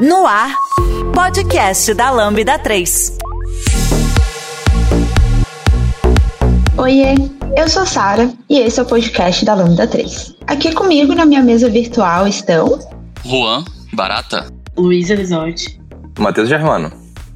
[0.00, 0.54] No ar,
[1.12, 3.18] podcast da Lambda 3.
[6.78, 7.14] Oiê,
[7.54, 10.36] eu sou Sara e esse é o podcast da Lambda 3.
[10.46, 12.78] Aqui comigo na minha mesa virtual estão
[13.22, 15.78] Juan, Barata, Luísa Lisotti,
[16.18, 16.90] Matheus Germano.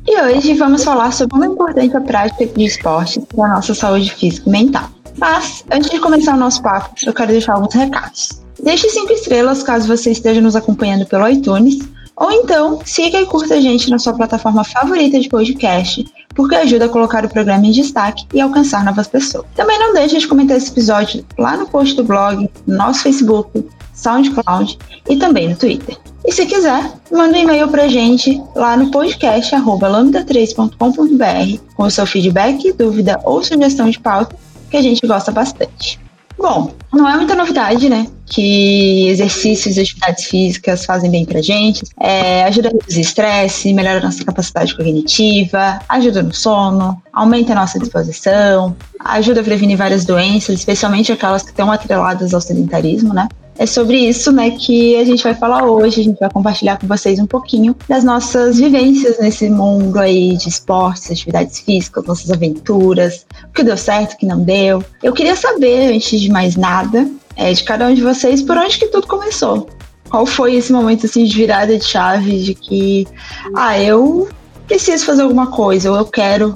[0.06, 4.48] E hoje vamos falar sobre uma importante prática de esporte para a nossa saúde física
[4.48, 4.88] e mental.
[5.18, 8.42] Mas, antes de começar o nosso papo, eu quero deixar alguns recados.
[8.62, 11.78] Deixe cinco estrelas caso você esteja nos acompanhando pelo iTunes
[12.16, 16.04] ou então, siga e curta a gente na sua plataforma favorita de podcast,
[16.34, 19.44] porque ajuda a colocar o programa em destaque e alcançar novas pessoas.
[19.54, 23.66] Também não deixe de comentar esse episódio lá no post do blog, no nosso Facebook,
[23.94, 24.78] SoundCloud
[25.08, 25.96] e também no Twitter.
[26.24, 32.06] E se quiser, manda um e-mail pra gente lá no podcast lambda3.com.br com o seu
[32.06, 34.36] feedback, dúvida ou sugestão de pauta,
[34.70, 35.98] que a gente gosta bastante.
[36.38, 38.06] Bom, não é muita novidade, né?
[38.26, 43.98] Que exercícios e atividades físicas fazem bem pra gente, é, ajuda a reduzir estresse, melhora
[43.98, 50.04] a nossa capacidade cognitiva, ajuda no sono, aumenta a nossa disposição, ajuda a prevenir várias
[50.04, 53.28] doenças, especialmente aquelas que estão atreladas ao sedentarismo, né?
[53.56, 56.00] É sobre isso, né, que a gente vai falar hoje.
[56.00, 60.48] A gente vai compartilhar com vocês um pouquinho das nossas vivências nesse mundo aí de
[60.48, 64.82] esportes, atividades físicas, nossas aventuras, o que deu certo, o que não deu.
[65.02, 68.78] Eu queria saber, antes de mais nada, é, de cada um de vocês, por onde
[68.78, 69.68] que tudo começou.
[70.08, 73.06] Qual foi esse momento assim de virada de chave de que,
[73.54, 74.28] ah, eu
[74.66, 76.54] preciso fazer alguma coisa ou eu quero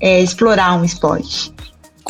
[0.00, 1.52] é, explorar um esporte?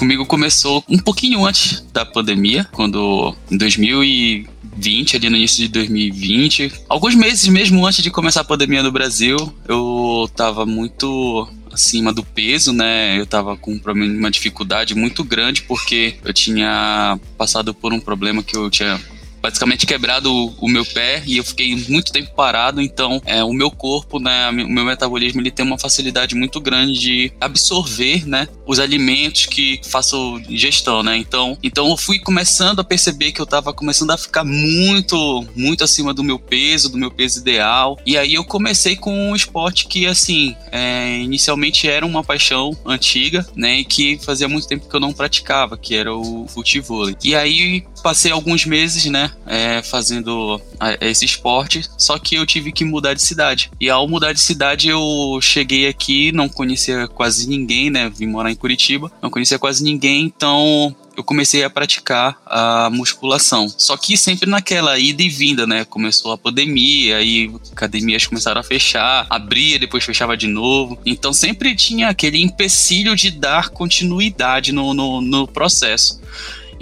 [0.03, 6.72] Comigo começou um pouquinho antes da pandemia, quando em 2020, ali no início de 2020,
[6.89, 9.36] alguns meses mesmo antes de começar a pandemia no Brasil,
[9.69, 13.17] eu tava muito acima do peso, né?
[13.17, 18.56] Eu tava com uma dificuldade muito grande porque eu tinha passado por um problema que
[18.56, 19.00] eu tinha
[19.42, 23.52] basicamente quebrado o, o, meu pé e eu fiquei muito tempo parado, então é, o
[23.52, 28.48] meu corpo, né, o meu metabolismo, ele tem uma facilidade muito grande de absorver, né,
[28.66, 31.16] os alimentos que faço ingestão, né?
[31.16, 35.82] Então, então eu fui começando a perceber que eu estava começando a ficar muito, muito
[35.82, 37.98] acima do meu peso, do meu peso ideal.
[38.06, 43.47] E aí eu comecei com um esporte que, assim, é, inicialmente era uma paixão antiga,
[43.56, 47.10] né, e que fazia muito tempo que eu não praticava, que era o futebol.
[47.22, 50.60] E aí passei alguns meses, né, é, fazendo
[51.00, 53.70] esse esporte, só que eu tive que mudar de cidade.
[53.81, 58.10] E ao mudar de cidade, eu cheguei aqui, não conhecia quase ninguém, né?
[58.10, 63.69] Vim morar em Curitiba, não conhecia quase ninguém, então eu comecei a praticar a musculação.
[63.69, 65.84] Só que sempre naquela ida e vinda, né?
[65.84, 70.99] Começou a pandemia, aí academias começaram a fechar, abria, depois fechava de novo.
[71.04, 76.20] Então sempre tinha aquele empecilho de dar continuidade no, no, no processo.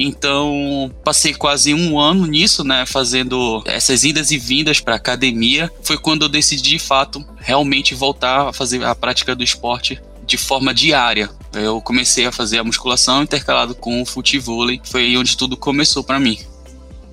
[0.02, 5.70] Então, passei quase um ano nisso, né, fazendo essas idas e vindas para academia.
[5.82, 10.38] Foi quando eu decidi, de fato, realmente voltar a fazer a prática do esporte de
[10.38, 11.28] forma diária.
[11.52, 16.02] Eu comecei a fazer a musculação intercalado com o futebol, foi aí onde tudo começou
[16.02, 16.38] para mim.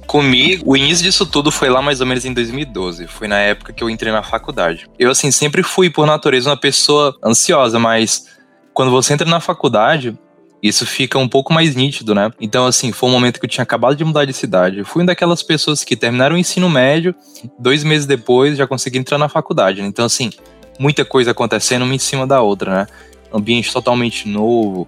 [0.05, 3.05] Comigo, o início disso tudo foi lá mais ou menos em 2012.
[3.07, 4.87] Foi na época que eu entrei na faculdade.
[4.97, 8.27] Eu, assim, sempre fui, por natureza, uma pessoa ansiosa, mas
[8.73, 10.17] quando você entra na faculdade,
[10.61, 12.31] isso fica um pouco mais nítido, né?
[12.39, 14.79] Então, assim, foi um momento que eu tinha acabado de mudar de cidade.
[14.79, 17.13] Eu fui uma daquelas pessoas que terminaram o ensino médio,
[17.59, 19.81] dois meses depois já consegui entrar na faculdade.
[19.81, 19.87] Né?
[19.87, 20.31] Então, assim,
[20.79, 22.87] muita coisa acontecendo uma em cima da outra, né?
[23.31, 24.87] Ambiente totalmente novo,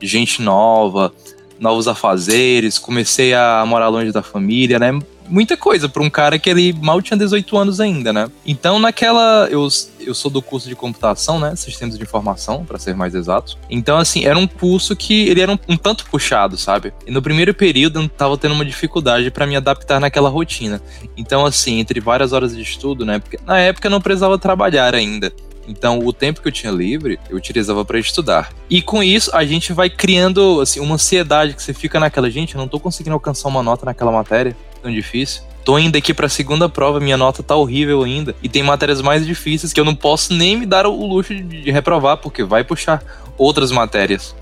[0.00, 1.12] gente nova,
[1.58, 4.98] novos afazeres, comecei a morar longe da família, né?
[5.30, 8.30] Muita coisa para um cara que ele mal tinha 18 anos ainda, né?
[8.44, 9.48] Então, naquela.
[9.50, 9.66] Eu,
[10.00, 11.54] eu sou do curso de computação, né?
[11.56, 13.56] Sistemas de informação, para ser mais exato.
[13.70, 16.92] Então, assim, era um curso que ele era um, um tanto puxado, sabe?
[17.06, 20.82] E no primeiro período eu tava tendo uma dificuldade para me adaptar naquela rotina.
[21.16, 23.18] Então, assim, entre várias horas de estudo, né?
[23.18, 25.32] Porque na época eu não precisava trabalhar ainda.
[25.68, 28.52] Então, o tempo que eu tinha livre, eu utilizava para estudar.
[28.68, 32.54] E com isso, a gente vai criando assim uma ansiedade que você fica naquela, gente,
[32.54, 35.42] eu não tô conseguindo alcançar uma nota naquela matéria tão difícil.
[35.64, 38.34] Tô indo aqui pra segunda prova, minha nota tá horrível ainda.
[38.42, 41.70] E tem matérias mais difíceis que eu não posso nem me dar o luxo de
[41.70, 43.02] reprovar, porque vai puxar
[43.36, 44.34] outras matérias.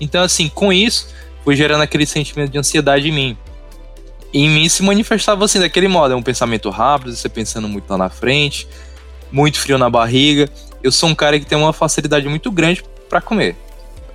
[0.00, 1.08] Então, assim, com isso,
[1.44, 3.38] foi gerando aquele sentimento de ansiedade em mim.
[4.32, 6.14] E em mim se manifestava assim, daquele modo.
[6.14, 8.66] É um pensamento rápido, você pensando muito lá na frente,
[9.30, 10.48] muito frio na barriga.
[10.82, 13.56] Eu sou um cara que tem uma facilidade muito grande para comer.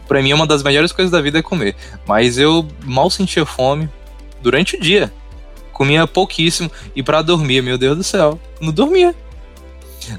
[0.08, 1.76] Para mim, uma das melhores coisas da vida é comer.
[2.06, 3.88] Mas eu mal sentia fome
[4.42, 5.12] durante o dia
[5.72, 9.16] comia pouquíssimo e para dormir, meu Deus do céu, não dormia.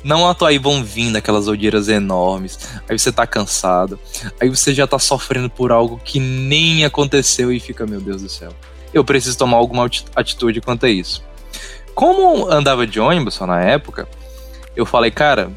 [0.05, 2.59] Não à toa aí vão vindo aquelas olheiras enormes,
[2.89, 3.99] aí você tá cansado,
[4.41, 8.29] aí você já tá sofrendo por algo que nem aconteceu e fica, meu Deus do
[8.29, 8.53] céu.
[8.95, 11.23] Eu preciso tomar alguma atitude quanto a isso.
[11.95, 14.09] Como andava de ônibus só na época,
[14.77, 15.51] eu falei, cara,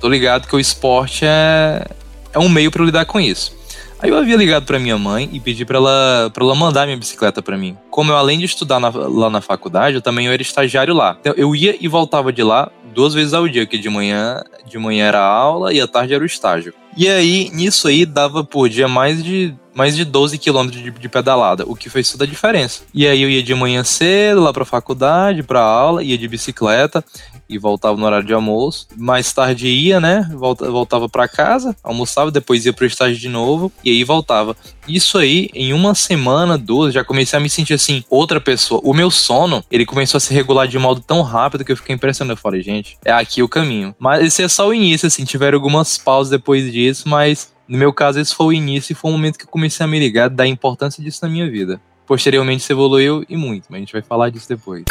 [0.00, 1.86] tô ligado que o esporte é,
[2.32, 3.59] é um meio para lidar com isso.
[4.02, 6.96] Aí eu havia ligado para minha mãe e pedi para ela, pra ela mandar minha
[6.96, 7.76] bicicleta para mim.
[7.90, 11.18] Como eu, além de estudar na, lá na faculdade, eu também era estagiário lá.
[11.20, 14.78] Então, eu ia e voltava de lá duas vezes ao dia, que de manhã, de
[14.78, 16.72] manhã era aula e à tarde era o estágio.
[16.96, 21.08] E aí, nisso aí, dava por dia mais de mais de 12 quilômetros de, de,
[21.08, 22.82] pedalada, o que fez toda a diferença.
[22.92, 27.04] E aí eu ia de manhã cedo lá pra faculdade, pra aula, ia de bicicleta
[27.50, 28.86] e voltava no horário de almoço.
[28.96, 30.30] Mais tarde ia, né?
[30.32, 34.56] Voltava para casa, almoçava, depois ia pro estágio de novo e aí voltava.
[34.88, 38.80] Isso aí, em uma semana, duas, já comecei a me sentir assim, outra pessoa.
[38.84, 41.94] O meu sono, ele começou a se regular de modo tão rápido que eu fiquei
[41.94, 42.32] impressionado.
[42.32, 43.94] Eu falei, gente, é aqui o caminho.
[43.98, 47.92] Mas esse é só o início, assim, tiveram algumas pausas depois disso, mas no meu
[47.92, 50.28] caso, esse foi o início e foi o momento que eu comecei a me ligar
[50.28, 51.80] da importância disso na minha vida.
[52.04, 54.82] Posteriormente, isso evoluiu e muito, mas a gente vai falar disso depois.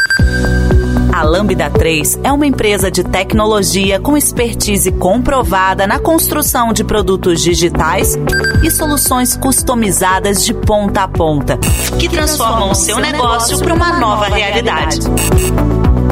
[1.19, 7.41] A Lambda 3 é uma empresa de tecnologia com expertise comprovada na construção de produtos
[7.41, 8.17] digitais
[8.63, 11.59] e soluções customizadas de ponta a ponta,
[11.99, 14.99] que transformam o seu negócio para uma nova realidade.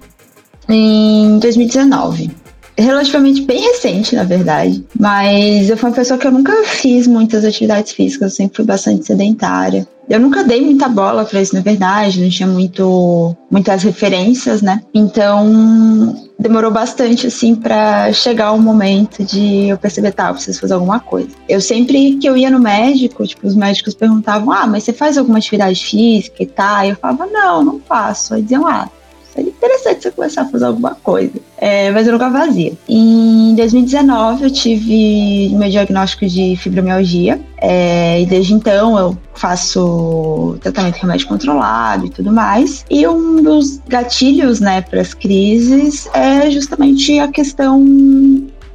[0.69, 2.46] em 2019.
[2.77, 4.85] Relativamente bem recente, na verdade.
[4.99, 8.65] Mas eu fui uma pessoa que eu nunca fiz muitas atividades físicas, eu sempre fui
[8.65, 9.87] bastante sedentária.
[10.07, 14.81] Eu nunca dei muita bola para isso, na verdade, não tinha muito, muitas referências, né?
[14.93, 20.75] Então, demorou bastante, assim, para chegar o momento de eu perceber, tá, eu preciso fazer
[20.75, 21.29] alguma coisa.
[21.49, 25.17] Eu sempre que eu ia no médico, tipo, os médicos perguntavam, ah, mas você faz
[25.17, 26.85] alguma atividade física e tal?
[26.85, 28.33] E eu falava, não, não faço.
[28.33, 28.89] Aí diziam, ah,
[29.37, 31.33] seria interessante você começar a fazer alguma coisa.
[31.57, 32.73] É, mas eu nunca fazia.
[32.89, 40.95] Em 2019 eu tive meu diagnóstico de fibromialgia é, e desde então eu faço tratamento
[40.95, 42.83] remédio controlado e tudo mais.
[42.89, 47.85] E um dos gatilhos, né, para as crises é justamente a questão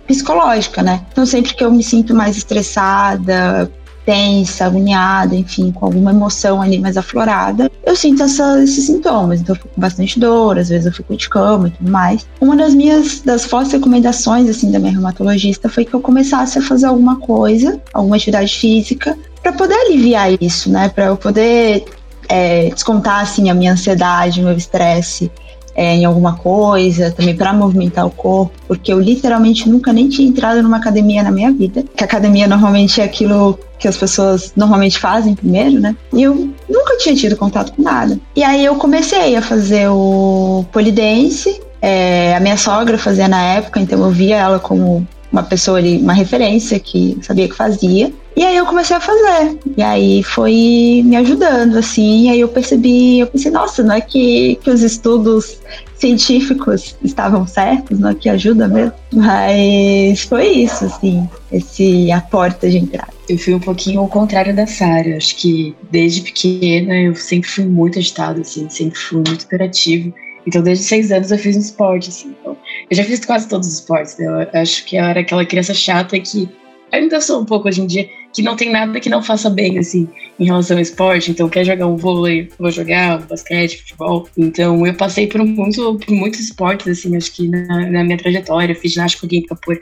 [0.06, 1.03] psicológica, né?
[1.11, 3.70] Então sempre que eu me sinto mais estressada,
[4.04, 9.40] tensa, agoniada, enfim, com alguma emoção ali mais aflorada, eu sinto essa, esses sintomas.
[9.40, 12.26] Então, eu fico com bastante dor, às vezes eu fico de cama e tudo mais.
[12.40, 16.62] Uma das minhas, das fortes recomendações, assim, da minha reumatologista foi que eu começasse a
[16.62, 20.88] fazer alguma coisa, alguma atividade física, para poder aliviar isso, né?
[20.88, 21.84] Para eu poder
[22.28, 25.31] é, descontar, assim, a minha ansiedade, o meu estresse
[25.74, 30.28] é, em alguma coisa, também para movimentar o corpo, porque eu literalmente nunca nem tinha
[30.28, 31.84] entrado numa academia na minha vida.
[31.96, 35.96] Que academia normalmente é aquilo que as pessoas normalmente fazem primeiro, né?
[36.12, 38.19] E eu nunca tinha tido contato com nada.
[38.36, 41.60] E aí eu comecei a fazer o polidense.
[41.80, 45.99] É, a minha sogra fazia na época, então eu via ela como uma pessoa ali,
[45.99, 48.12] uma referência que sabia que fazia.
[48.37, 49.58] E aí eu comecei a fazer.
[49.76, 52.26] E aí foi me ajudando, assim.
[52.26, 55.58] E aí eu percebi, eu pensei, nossa, não é que, que os estudos
[55.96, 58.93] científicos estavam certos, não é que ajuda mesmo.
[59.12, 63.12] Mas foi isso, assim, esse a porta de entrada.
[63.29, 65.17] Eu fui um pouquinho ao contrário da Sara.
[65.17, 70.12] Acho que desde pequena eu sempre fui muito agitada, assim, sempre fui muito hiperativo.
[70.47, 72.35] Então, desde seis anos eu fiz um esporte, assim.
[72.41, 72.56] Então,
[72.91, 74.27] eu já fiz quase todos os esportes, né?
[74.27, 76.49] Eu acho que eu era aquela criança chata que
[76.91, 79.79] ainda sou um pouco hoje em dia, que não tem nada que não faça bem,
[79.79, 80.08] assim,
[80.39, 81.31] em relação ao esporte.
[81.31, 84.29] Então, quer jogar um vôlei, vou jogar, um basquete, futebol.
[84.37, 88.72] Então, eu passei por, muito, por muitos esportes, assim, acho que na, na minha trajetória.
[88.72, 89.79] Eu fiz ginástica olímpica por,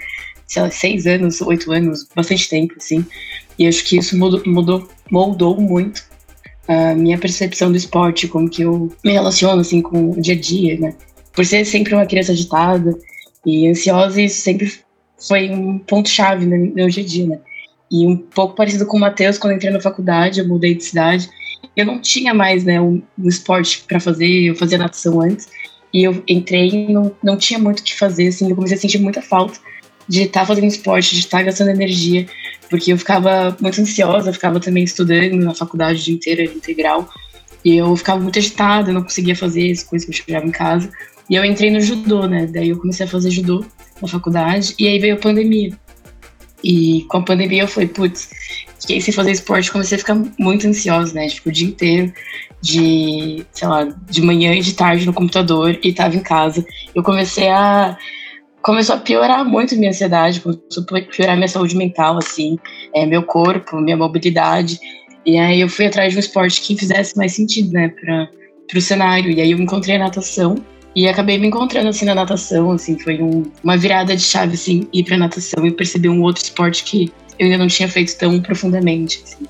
[0.46, 3.04] sei lá, seis anos, oito anos, bastante tempo, assim.
[3.58, 6.09] E acho que isso mudou, mudou moldou muito
[6.70, 10.40] a minha percepção do esporte, como que eu me relaciono, assim, com o dia a
[10.40, 10.94] dia, né?
[11.32, 12.96] Por ser sempre uma criança agitada
[13.44, 14.72] e ansiosa, isso sempre
[15.18, 17.38] foi um ponto-chave no meu dia a dia, né?
[17.90, 21.28] E um pouco parecido com o Matheus, quando entrei na faculdade, eu mudei de cidade.
[21.76, 25.48] Eu não tinha mais, né, um, um esporte para fazer, eu fazia natação antes.
[25.92, 28.80] E eu entrei e não, não tinha muito o que fazer, assim, eu comecei a
[28.80, 29.58] sentir muita falta
[30.10, 32.26] de estar tá fazendo esporte, de estar tá gastando energia,
[32.68, 37.08] porque eu ficava muito ansiosa, eu ficava também estudando na faculdade o dia inteiro, integral,
[37.64, 40.90] e eu ficava muito agitada, não conseguia fazer as coisas que eu chegava em casa.
[41.28, 42.46] E eu entrei no judô, né?
[42.46, 43.64] Daí eu comecei a fazer judô
[44.02, 45.78] na faculdade, e aí veio a pandemia.
[46.62, 48.30] E com a pandemia eu falei, putz,
[48.80, 51.28] fiquei sem fazer esporte, comecei a ficar muito ansiosa, né?
[51.28, 52.12] Tipo, o dia inteiro,
[52.60, 56.66] de, sei lá, de manhã e de tarde no computador, e tava em casa.
[56.94, 57.96] Eu comecei a.
[58.62, 62.58] Começou a piorar muito minha ansiedade, começou a piorar minha saúde mental, assim,
[62.94, 64.78] é, meu corpo, minha mobilidade.
[65.24, 68.28] E aí eu fui atrás de um esporte que fizesse mais sentido, né, para
[68.74, 69.30] o cenário.
[69.30, 70.56] E aí eu encontrei a natação
[70.94, 74.88] e acabei me encontrando assim na natação, assim, foi um, uma virada de chave assim
[74.92, 78.40] ir para natação e perceber um outro esporte que eu ainda não tinha feito tão
[78.40, 79.22] profundamente.
[79.24, 79.46] Assim.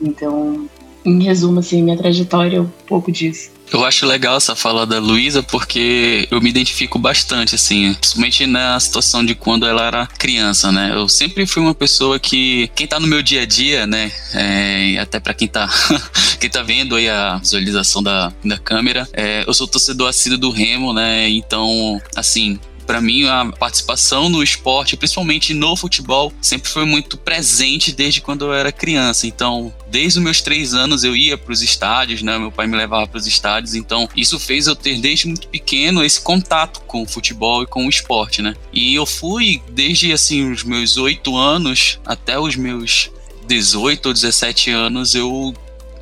[0.00, 0.68] Então,
[1.08, 3.50] em resumo, assim, minha trajetória um pouco disso.
[3.70, 8.80] Eu acho legal essa fala da Luísa porque eu me identifico bastante, assim, principalmente na
[8.80, 10.92] situação de quando ela era criança, né?
[10.94, 14.10] Eu sempre fui uma pessoa que, quem tá no meu dia a dia, né?
[14.32, 15.68] É, até para quem tá,
[16.40, 20.50] quem tá vendo aí a visualização da, da câmera, é, eu sou torcedor assíduo do
[20.50, 21.28] Remo, né?
[21.28, 27.92] Então, assim, para mim a participação no esporte, principalmente no futebol, sempre foi muito presente
[27.92, 29.26] desde quando eu era criança.
[29.26, 32.38] Então, desde os meus três anos eu ia para os estádios, né?
[32.38, 36.02] Meu pai me levava para os estádios, então isso fez eu ter desde muito pequeno
[36.02, 38.56] esse contato com o futebol e com o esporte, né?
[38.72, 43.10] E eu fui desde assim os meus oito anos até os meus
[43.46, 45.54] 18 ou 17 anos eu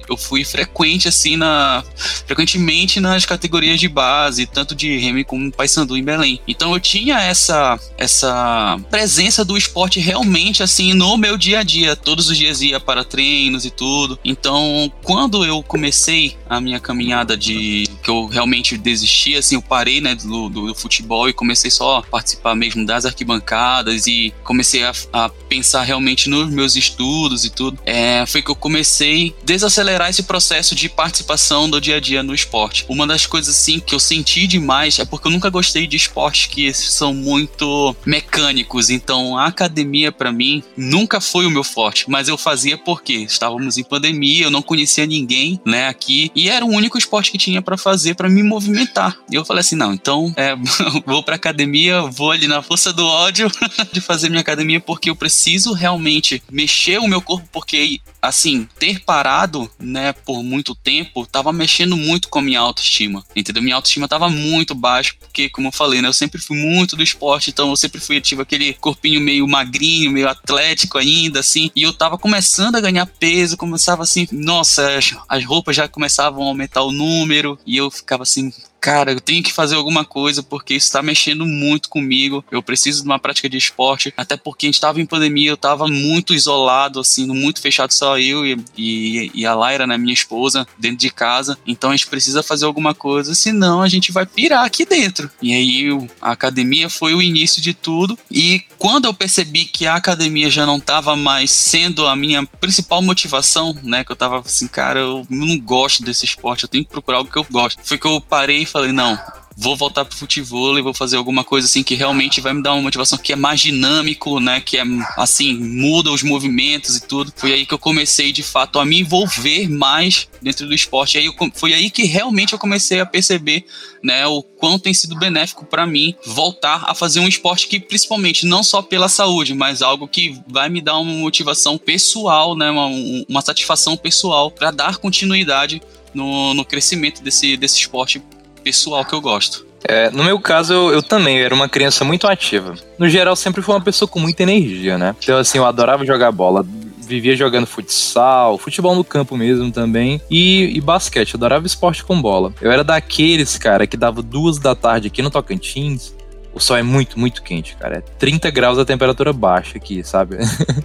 [0.09, 1.85] eu fui frequente, assim, na.
[2.27, 6.41] frequentemente nas categorias de base, tanto de Remy como Paysandu em Belém.
[6.47, 11.97] Então eu tinha essa, essa presença do esporte realmente, assim, no meu dia a dia.
[11.97, 14.19] Todos os dias ia para treinos e tudo.
[14.25, 17.89] Então, quando eu comecei a minha caminhada de.
[18.03, 21.99] que eu realmente desisti, assim, eu parei, né, do, do, do futebol e comecei só
[21.99, 27.51] a participar mesmo das arquibancadas e comecei a, a pensar realmente nos meus estudos e
[27.51, 27.79] tudo.
[27.85, 32.01] É, foi que eu comecei a desacelerar acelerar esse processo de participação do dia a
[32.01, 32.85] dia no esporte.
[32.89, 36.47] Uma das coisas assim que eu senti demais é porque eu nunca gostei de esportes
[36.47, 38.91] que são muito mecânicos.
[38.91, 43.79] Então a academia para mim nunca foi o meu forte, mas eu fazia porque estávamos
[43.79, 47.63] em pandemia, eu não conhecia ninguém, né, aqui e era o único esporte que tinha
[47.63, 49.17] para fazer para me movimentar.
[49.31, 50.55] E eu falei assim, não, então é,
[51.07, 53.51] vou para academia, vou ali na força do ódio
[53.93, 59.01] de fazer minha academia porque eu preciso realmente mexer o meu corpo porque assim, ter
[59.01, 63.63] parado, né, por muito tempo, tava mexendo muito com a minha autoestima, entendeu?
[63.63, 67.03] Minha autoestima tava muito baixa, porque, como eu falei, né, eu sempre fui muito do
[67.03, 71.83] esporte, então eu sempre fui, tive aquele corpinho meio magrinho, meio atlético ainda, assim, e
[71.83, 76.47] eu tava começando a ganhar peso, começava assim, nossa, as, as roupas já começavam a
[76.47, 80.75] aumentar o número, e eu ficava assim, cara, eu tenho que fazer alguma coisa porque
[80.75, 82.45] isso está mexendo muito comigo.
[82.51, 85.55] Eu preciso de uma prática de esporte, até porque a gente estava em pandemia, eu
[85.55, 90.15] estava muito isolado, assim, muito fechado, só eu e, e, e, a Laira, né, minha
[90.15, 91.59] esposa, dentro de casa.
[91.67, 95.31] Então a gente precisa fazer alguma coisa, senão a gente vai pirar aqui dentro.
[95.41, 98.19] E aí a academia foi o início de tudo.
[98.31, 103.03] E quando eu percebi que a academia já não estava mais sendo a minha principal
[103.03, 106.91] motivação, né, que eu estava assim, cara, eu não gosto desse esporte, eu tenho que
[106.91, 107.81] procurar algo que eu gosto.
[107.83, 109.19] Foi que eu parei falei, não,
[109.57, 112.75] vou voltar pro futebol e vou fazer alguma coisa assim que realmente vai me dar
[112.75, 114.61] uma motivação que é mais dinâmico, né?
[114.61, 114.83] Que é
[115.17, 117.33] assim, muda os movimentos e tudo.
[117.35, 121.17] Foi aí que eu comecei de fato a me envolver mais dentro do esporte.
[121.17, 123.65] Aí eu, foi aí que realmente eu comecei a perceber,
[124.03, 128.45] né, o quanto tem sido benéfico para mim voltar a fazer um esporte que principalmente
[128.45, 132.87] não só pela saúde, mas algo que vai me dar uma motivação pessoal, né, uma,
[133.29, 135.81] uma satisfação pessoal para dar continuidade
[136.13, 138.23] no, no crescimento desse, desse esporte
[138.67, 139.65] pessoal que eu gosto.
[139.85, 142.75] É, no meu caso, eu, eu, também era uma criança muito ativa.
[142.99, 145.15] No geral, sempre fui uma pessoa com muita energia, né?
[145.23, 146.67] Então, assim, eu adorava jogar bola,
[146.99, 152.21] vivia jogando futsal, futebol no campo mesmo também, e, e, basquete, eu adorava esporte com
[152.21, 152.53] bola.
[152.61, 156.13] Eu era daqueles, cara, que dava duas da tarde aqui no Tocantins,
[156.53, 157.99] o sol é muito, muito quente, cara.
[157.99, 160.39] É 30 graus a temperatura baixa aqui, sabe?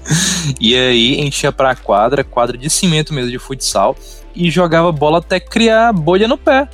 [0.62, 3.98] e aí a gente ia pra quadra, quadra de cimento mesmo, de futsal,
[4.36, 6.70] e jogava bola até criar bolha no pé.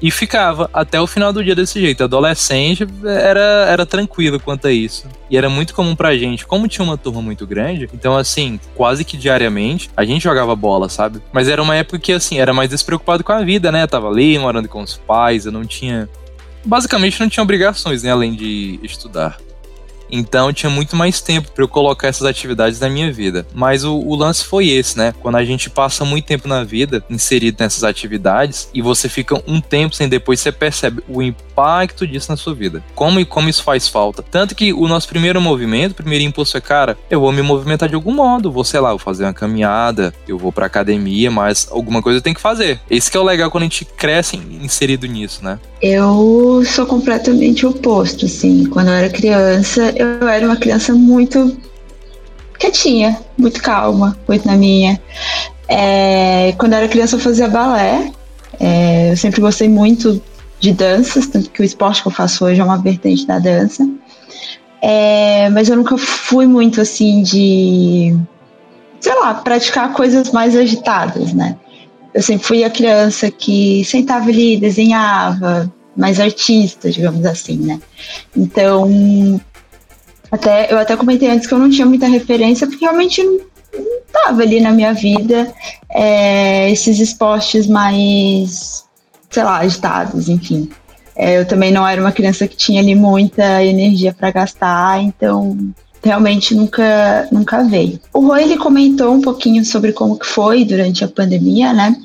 [0.00, 2.04] E ficava até o final do dia desse jeito.
[2.04, 5.08] Adolescente era, era tranquilo quanto a isso.
[5.28, 6.46] E era muito comum pra gente.
[6.46, 10.88] Como tinha uma turma muito grande, então assim, quase que diariamente, a gente jogava bola,
[10.88, 11.20] sabe?
[11.32, 13.82] Mas era uma época que, assim, era mais despreocupado com a vida, né?
[13.82, 16.08] Eu tava ali, morando com os pais, eu não tinha.
[16.64, 18.12] Basicamente não tinha obrigações, né?
[18.12, 19.38] Além de estudar.
[20.10, 23.46] Então tinha muito mais tempo para eu colocar essas atividades na minha vida.
[23.54, 25.14] Mas o, o, lance foi esse, né?
[25.20, 29.60] Quando a gente passa muito tempo na vida inserido nessas atividades e você fica um
[29.60, 32.82] tempo sem depois você percebe o impacto disso na sua vida.
[32.94, 34.22] Como e como isso faz falta.
[34.22, 37.88] Tanto que o nosso primeiro movimento, o primeiro impulso é, cara, eu vou me movimentar
[37.88, 41.68] de algum modo, vou, sei lá, vou fazer uma caminhada, eu vou pra academia, mas
[41.70, 42.80] alguma coisa eu tenho que fazer.
[42.90, 45.58] Esse que é o legal quando a gente cresce inserido nisso, né?
[45.80, 48.66] Eu sou completamente oposto, assim.
[48.66, 51.56] Quando eu era criança, eu era uma criança muito
[52.58, 55.00] quietinha, muito calma, muito na minha.
[55.68, 58.12] É, quando eu era criança, eu fazia balé.
[58.60, 60.22] É, eu sempre gostei muito
[60.60, 63.88] de danças, tanto que o esporte que eu faço hoje é uma vertente da dança.
[64.80, 68.16] É, mas eu nunca fui muito assim de,
[69.00, 71.56] sei lá, praticar coisas mais agitadas, né?
[72.14, 77.80] Eu sempre fui a criança que sentava ali, desenhava, mais artista, digamos assim, né?
[78.36, 79.40] Então,
[80.30, 83.40] Até, eu até comentei antes que eu não tinha muita referência, porque realmente não,
[84.06, 85.52] estava ali na minha vida
[85.90, 88.84] é, esses esportes mais,
[89.30, 90.68] sei lá, agitados, enfim.
[91.16, 95.56] É, eu também não era uma criança que tinha ali muita energia para gastar, então
[96.02, 97.98] realmente nunca, nunca veio.
[98.12, 101.96] O Roy ele comentou um pouquinho sobre como que foi durante a pandemia, né?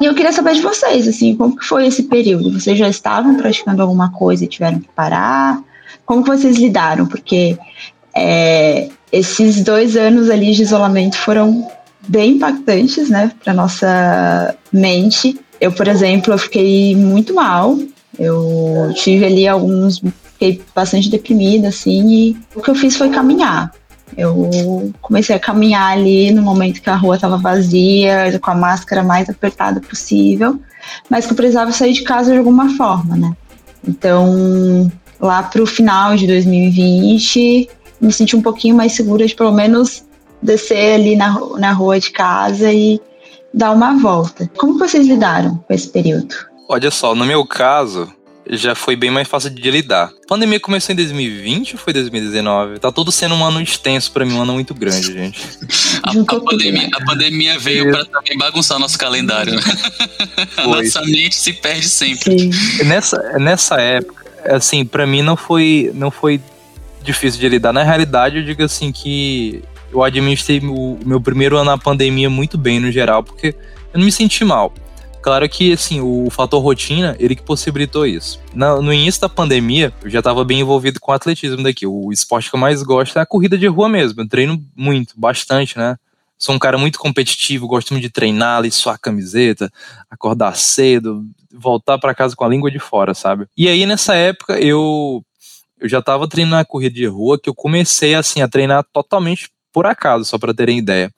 [0.00, 2.52] E eu queria saber de vocês, assim, como que foi esse período?
[2.52, 5.62] Vocês já estavam praticando alguma coisa e tiveram que parar?
[6.04, 7.06] Como vocês lidaram?
[7.06, 7.58] Porque
[8.14, 11.68] é, esses dois anos ali de isolamento foram
[12.08, 15.38] bem impactantes, né, para nossa mente.
[15.60, 17.78] Eu, por exemplo, eu fiquei muito mal.
[18.18, 23.72] Eu tive ali alguns, fiquei bastante deprimida, assim, e o que eu fiz foi caminhar.
[24.16, 29.02] Eu comecei a caminhar ali no momento que a rua estava vazia, com a máscara
[29.02, 30.60] mais apertada possível,
[31.10, 33.32] mas que eu precisava sair de casa de alguma forma, né?
[33.86, 34.90] Então,
[35.20, 37.68] lá para o final de 2020,
[38.00, 40.04] me senti um pouquinho mais segura de pelo menos
[40.42, 43.00] descer ali na, na rua de casa e
[43.52, 44.50] dar uma volta.
[44.56, 46.34] Como vocês lidaram com esse período?
[46.68, 48.12] Olha só, no meu caso,
[48.48, 50.10] já foi bem mais fácil de lidar.
[50.24, 52.78] A pandemia começou em 2020 ou foi 2019?
[52.78, 55.40] Tá todo sendo um ano extenso para mim, um ano muito grande, gente.
[56.02, 59.58] a, a, pandemia, a pandemia veio para também bagunçar nosso calendário.
[60.56, 62.50] a nossa mente se perde sempre.
[62.84, 66.40] Nessa, nessa época, assim, para mim não foi, não foi
[67.02, 67.72] difícil de lidar.
[67.72, 72.58] Na realidade, eu digo assim que eu administrei o meu primeiro ano na pandemia muito
[72.58, 73.54] bem no geral, porque
[73.92, 74.72] eu não me senti mal.
[75.24, 78.38] Claro que, assim, o fator rotina, ele que possibilitou isso.
[78.52, 81.86] No, início da pandemia, eu já estava bem envolvido com o atletismo daqui.
[81.86, 84.20] O esporte que eu mais gosto é a corrida de rua mesmo.
[84.20, 85.96] Eu treino muito, bastante, né?
[86.36, 89.70] Sou um cara muito competitivo, gosto muito de treinar, suar a camiseta,
[90.10, 93.46] acordar cedo, voltar para casa com a língua de fora, sabe?
[93.56, 95.24] E aí, nessa época, eu
[95.80, 99.50] eu já estava treinando a corrida de rua que eu comecei assim a treinar totalmente
[99.72, 101.12] por acaso, só para terem ideia.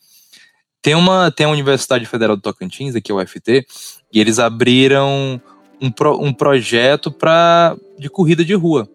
[0.82, 3.66] Tem uma tem a Universidade Federal do Tocantins, aqui é o UFT,
[4.12, 5.40] e eles abriram
[5.80, 8.88] um, pro, um projeto para de corrida de rua.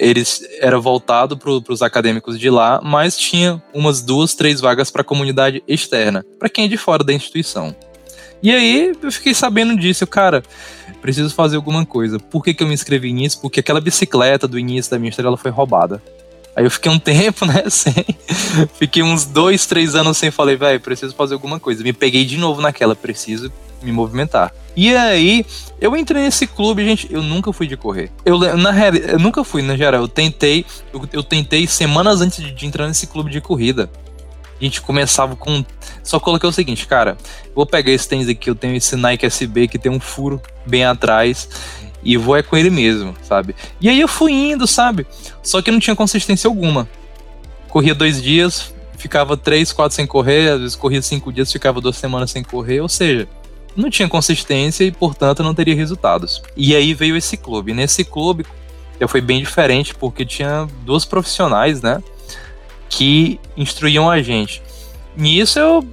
[0.00, 5.02] Eles era voltado para os acadêmicos de lá, mas tinha umas duas, três vagas para
[5.02, 7.76] a comunidade externa, para quem é de fora da instituição.
[8.42, 10.42] E aí eu fiquei sabendo disso, cara,
[11.02, 12.18] preciso fazer alguma coisa.
[12.18, 13.42] Por que, que eu me inscrevi nisso?
[13.42, 16.02] Porque aquela bicicleta do início da minha história ela foi roubada.
[16.56, 18.06] Aí eu fiquei um tempo, né, sem.
[18.78, 20.30] fiquei uns dois, três anos sem.
[20.30, 21.82] Falei, velho, preciso fazer alguma coisa.
[21.82, 24.52] Me peguei de novo naquela, preciso me movimentar.
[24.76, 25.44] E aí,
[25.80, 28.10] eu entrei nesse clube, gente, eu nunca fui de correr.
[28.24, 30.02] Eu, na real, eu nunca fui, na geral.
[30.02, 33.90] Eu tentei, eu, eu tentei semanas antes de, de entrar nesse clube de corrida
[34.60, 35.64] a gente começava com.
[36.02, 37.16] Só coloquei o seguinte, cara,
[37.54, 40.84] vou pegar esse tênis aqui, eu tenho esse Nike SB que tem um furo bem
[40.84, 41.48] atrás
[42.02, 43.54] e vou é com ele mesmo, sabe?
[43.80, 45.06] E aí eu fui indo, sabe?
[45.42, 46.88] Só que não tinha consistência alguma.
[47.68, 51.96] Corria dois dias, ficava três, quatro sem correr, às vezes corria cinco dias, ficava duas
[51.96, 53.28] semanas sem correr, ou seja,
[53.76, 56.42] não tinha consistência e, portanto, não teria resultados.
[56.56, 57.72] E aí veio esse clube.
[57.72, 58.44] Nesse clube,
[58.98, 62.02] eu foi bem diferente, porque tinha duas profissionais, né?
[62.90, 64.60] que instruíam a gente.
[65.16, 65.86] Nisso eu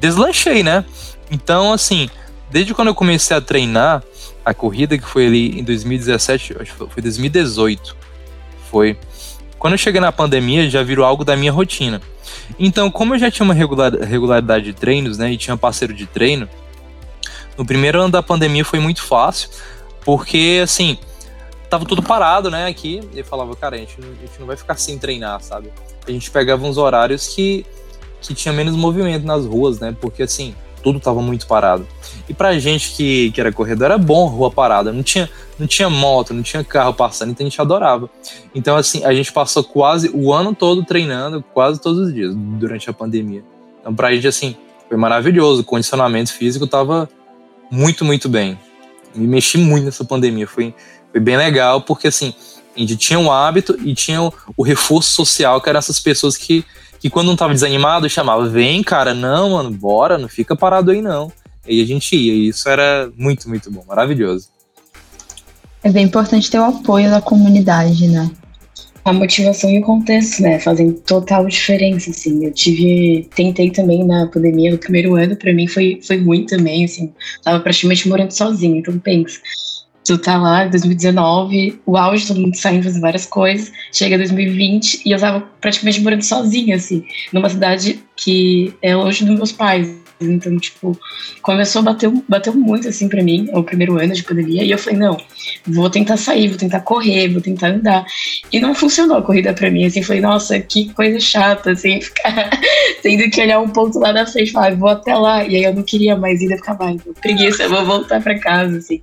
[0.00, 0.84] deslanchei, né?
[1.30, 2.08] Então, assim,
[2.50, 4.02] desde quando eu comecei a treinar
[4.44, 7.94] a corrida, que foi ali em 2017, acho que foi 2018,
[8.70, 8.98] foi.
[9.58, 12.00] Quando eu cheguei na pandemia, já virou algo da minha rotina.
[12.58, 16.06] Então, como eu já tinha uma regular, regularidade de treinos, né, e tinha parceiro de
[16.06, 16.48] treino,
[17.58, 19.50] no primeiro ano da pandemia foi muito fácil,
[20.04, 20.96] porque, assim,
[21.68, 24.76] tava tudo parado, né, aqui, e falava, cara, a gente, a gente não vai ficar
[24.76, 25.70] sem treinar, sabe?
[26.10, 27.64] a gente pegava uns horários que,
[28.20, 29.94] que tinha menos movimento nas ruas, né?
[30.00, 31.86] Porque assim, tudo tava muito parado.
[32.28, 34.92] E pra gente que, que era corredor, era bom rua parada.
[34.92, 38.08] Não tinha, não tinha moto, não tinha carro passando, então a gente adorava.
[38.54, 42.88] Então, assim, a gente passou quase o ano todo treinando, quase todos os dias, durante
[42.88, 43.44] a pandemia.
[43.80, 44.56] Então, pra gente, assim,
[44.88, 45.62] foi maravilhoso.
[45.62, 47.08] O condicionamento físico tava
[47.70, 48.58] muito, muito bem.
[49.14, 50.46] Me mexi muito nessa pandemia.
[50.46, 50.74] Foi,
[51.10, 52.34] foi bem legal, porque, assim,
[52.76, 56.36] a gente tinha um hábito e tinha o, o reforço social, que eram essas pessoas
[56.36, 56.64] que,
[57.00, 61.02] que quando não tava desanimado, chamava, vem, cara, não, mano, bora, não fica parado aí
[61.02, 61.32] não.
[61.66, 64.48] E a gente ia, e isso era muito, muito bom, maravilhoso.
[65.82, 68.30] É bem importante ter o apoio da comunidade, né?
[69.08, 72.44] A motivação e o contexto, né, fazem total diferença, assim.
[72.44, 76.84] Eu tive, tentei também na pandemia, no primeiro ano, para mim foi, foi ruim também,
[76.84, 77.10] assim.
[77.42, 79.40] Tava praticamente morando sozinha, então pensa
[80.04, 85.02] tu tá lá em 2019, o auge, todo mundo saindo fazendo várias coisas, chega 2020
[85.04, 89.94] e eu tava praticamente morando sozinha, assim, numa cidade que é longe dos meus pais.
[90.20, 90.98] Então, tipo,
[91.42, 94.78] começou a bater, bateu muito assim para mim, o primeiro ano de pandemia, e eu
[94.78, 95.16] falei, não,
[95.66, 98.04] vou tentar sair, vou tentar correr, vou tentar andar.
[98.52, 102.50] E não funcionou a corrida para mim, assim, falei, nossa, que coisa chata, assim, ficar
[103.02, 105.74] tendo que olhar um ponto lá na frente, falar, vou até lá, e aí eu
[105.74, 109.00] não queria mais ir, eu ficava, mais preguiça, vou voltar para casa, assim.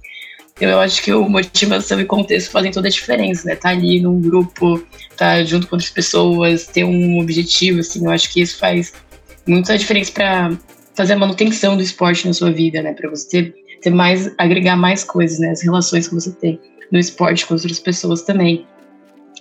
[0.58, 3.56] Então, eu acho que o motivação e contexto fazem toda a diferença, né?
[3.56, 4.82] Tá ali num grupo,
[5.18, 8.94] tá junto com outras pessoas, ter um objetivo, assim, eu acho que isso faz
[9.46, 10.58] muita diferença
[10.96, 12.94] fazer a manutenção do esporte na sua vida, né?
[12.94, 15.50] Para você ter, ter mais, agregar mais coisas, né?
[15.50, 16.60] As relações que você tem
[16.92, 18.66] no esporte com outras pessoas também.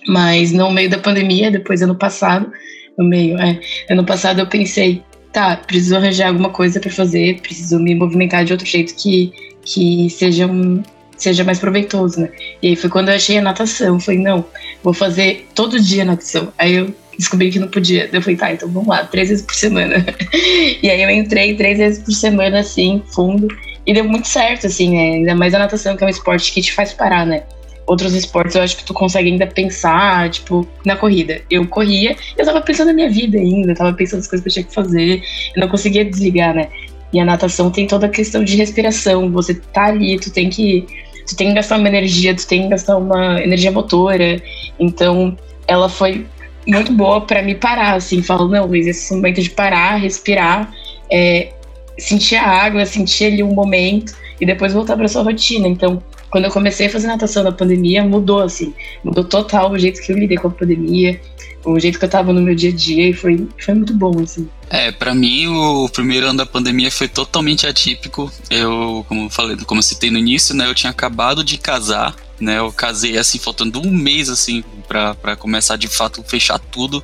[0.07, 2.51] Mas no meio da pandemia, depois ano passado,
[2.97, 7.79] no meio, é, ano passado eu pensei, tá, preciso arranjar alguma coisa para fazer, preciso
[7.79, 9.31] me movimentar de outro jeito que,
[9.63, 10.83] que seja um,
[11.17, 12.29] seja mais proveitoso, né?
[12.61, 13.99] E aí foi quando eu achei a natação.
[13.99, 14.45] Falei, não,
[14.83, 16.51] vou fazer todo dia natação.
[16.57, 18.09] Aí eu descobri que não podia.
[18.11, 20.05] Eu falei, tá, então vamos lá, três vezes por semana.
[20.81, 23.47] e aí eu entrei três vezes por semana, assim, fundo.
[23.85, 25.15] E deu muito certo, assim, né?
[25.15, 27.43] Ainda mais a natação, que é um esporte que te faz parar, né?
[27.87, 31.41] Outros esportes eu acho que tu consegue ainda pensar, tipo, na corrida.
[31.51, 34.53] Eu corria, eu tava pensando na minha vida ainda, tava pensando nas coisas que eu
[34.53, 35.21] tinha que fazer,
[35.55, 36.67] eu não conseguia desligar, né?
[37.13, 39.31] E a natação tem toda a questão de respiração.
[39.31, 40.85] Você tá ali, tu tem que
[41.27, 44.41] tu tem que gastar uma energia, tu tem que gastar uma energia motora.
[44.79, 46.25] Então, ela foi
[46.67, 50.71] muito boa para me parar, assim, falando, não, Luiz, esse momento de parar, respirar,
[51.11, 51.53] é,
[51.97, 55.67] sentir a água, sentir ali um momento e depois voltar para sua rotina.
[55.67, 58.73] Então, quando eu comecei a fazer natação na pandemia, mudou, assim,
[59.03, 61.19] mudou total o jeito que eu lidei com a pandemia,
[61.65, 64.21] o jeito que eu tava no meu dia a dia e foi, foi muito bom,
[64.21, 64.47] assim.
[64.69, 68.31] É, para mim o primeiro ano da pandemia foi totalmente atípico.
[68.49, 72.59] Eu, como falei, como eu citei no início, né, eu tinha acabado de casar, né,
[72.59, 77.03] eu casei assim faltando um mês assim para começar de fato fechar tudo,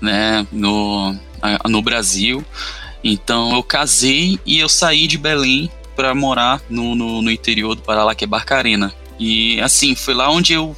[0.00, 1.16] né, no
[1.68, 2.44] no Brasil.
[3.04, 7.82] Então eu casei e eu saí de Belém para morar no, no, no, interior do
[7.82, 8.92] Pará, que é Barcarena.
[9.18, 10.76] E assim, foi lá onde eu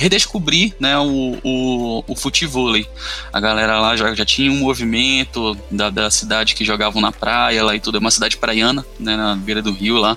[0.00, 2.88] redescobrir né, o, o, o futevôlei.
[3.30, 7.62] A galera lá já, já tinha um movimento da, da cidade que jogavam na praia
[7.62, 7.98] lá e tudo.
[7.98, 10.16] É uma cidade praiana, né, na beira do rio lá.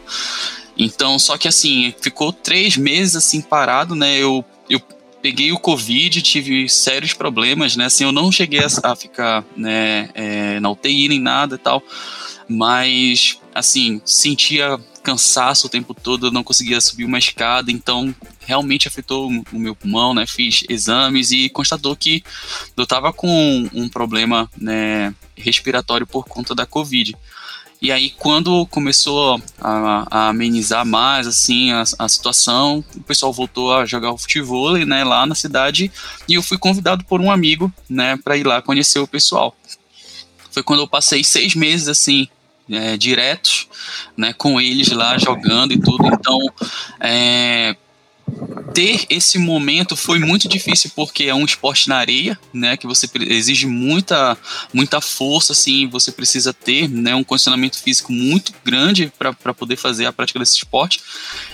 [0.78, 4.18] Então, só que assim, ficou três meses assim parado, né?
[4.18, 4.82] Eu, eu
[5.22, 7.86] peguei o Covid, tive sérios problemas, né?
[7.86, 11.84] Assim, eu não cheguei a, a ficar né, é, na UTI nem nada e tal,
[12.48, 19.30] mas assim, sentia cansaço o tempo todo, não conseguia subir uma escada, então realmente afetou
[19.30, 20.26] o meu pulmão, né?
[20.28, 22.24] Fiz exames e constatou que
[22.76, 27.16] eu estava com um problema né, respiratório por conta da Covid.
[27.82, 33.74] E aí, quando começou a, a amenizar mais assim a, a, situação, o pessoal voltou
[33.74, 35.92] a jogar o futebol né, lá na cidade
[36.26, 39.54] e eu fui convidado por um amigo né, para ir lá conhecer o pessoal.
[40.50, 42.30] Foi quando eu passei seis meses assim
[42.70, 43.68] é, diretos,
[44.16, 46.08] né, com eles lá jogando e tudo.
[46.08, 46.40] Então,
[47.02, 47.76] é,
[48.74, 53.08] ter esse momento foi muito difícil porque é um esporte na areia, né, que você
[53.22, 54.38] exige muita
[54.74, 60.06] muita força, assim, você precisa ter, né, um condicionamento físico muito grande para poder fazer
[60.06, 61.00] a prática desse esporte.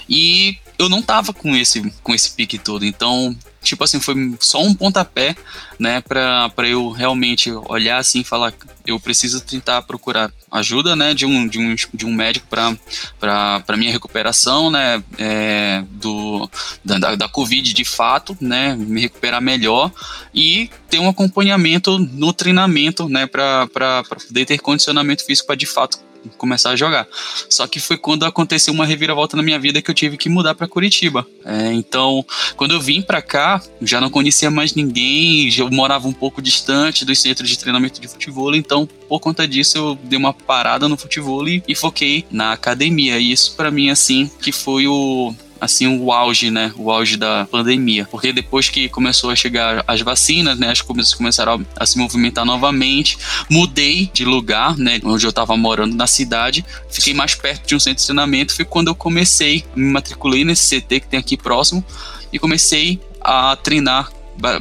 [0.08, 4.62] E eu não tava com esse com esse pique todo, então tipo assim, foi só
[4.62, 5.36] um pontapé,
[5.78, 8.54] né, para eu realmente olhar assim e falar,
[8.86, 13.92] eu preciso tentar procurar ajuda, né, de um, de um, de um médico para minha
[13.92, 16.50] recuperação, né, é, do,
[16.84, 19.92] da, da Covid de fato, né, me recuperar melhor
[20.34, 23.68] e ter um acompanhamento no treinamento, né, para
[24.04, 27.08] poder ter condicionamento físico para de fato começar a jogar.
[27.50, 30.56] Só que foi quando aconteceu uma reviravolta na minha vida que eu tive que mudar
[30.56, 31.26] para Curitiba.
[31.46, 36.14] É, então, quando eu vim para cá, já não conhecia mais ninguém, já morava um
[36.14, 40.34] pouco distante dos centros de treinamento de futebol, então por conta disso eu dei uma
[40.34, 43.20] parada no futebol e foquei na academia.
[43.20, 47.48] E isso para mim assim que foi o assim o auge, né, o auge da
[47.50, 51.98] pandemia, porque depois que começou a chegar as vacinas, né, as coisas começaram a, se
[51.98, 53.18] movimentar novamente,
[53.50, 57.80] mudei de lugar, né, onde eu estava morando na cidade, fiquei mais perto de um
[57.80, 61.84] centro de treinamento, foi quando eu comecei, me matriculei nesse CT que tem aqui próximo.
[62.32, 64.12] E comecei a treinar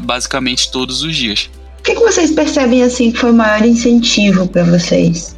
[0.01, 1.51] basicamente todos os dias.
[1.79, 5.37] O que, que vocês percebem assim que foi o maior incentivo para vocês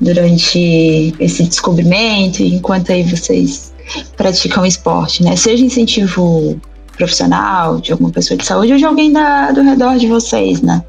[0.00, 3.67] durante esse descobrimento, enquanto aí vocês
[4.16, 5.36] praticam esporte, né?
[5.36, 6.60] Seja incentivo
[6.96, 10.82] profissional, de alguma pessoa de saúde ou de alguém da, do redor de vocês, né?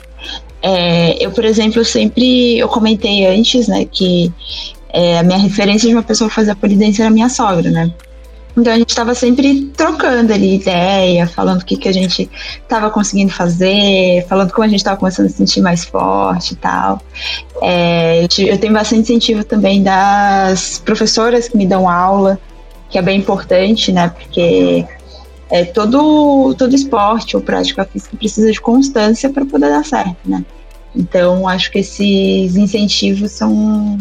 [0.61, 4.31] É, eu, por exemplo, sempre eu comentei antes, né, que
[4.91, 7.93] é, a minha referência de uma pessoa fazer polidência era minha sogra, né?
[8.57, 12.29] Então a gente estava sempre trocando ali ideia, falando o que, que a gente
[12.61, 16.55] estava conseguindo fazer, falando como a gente estava começando a se sentir mais forte e
[16.57, 16.99] tal.
[17.61, 22.39] É, eu tenho bastante incentivo também das professoras que me dão aula,
[22.89, 24.09] que é bem importante, né?
[24.09, 24.85] Porque
[25.49, 30.43] é, todo, todo esporte ou prática física precisa de constância para poder dar certo, né?
[30.95, 33.97] Então, acho que esses incentivos são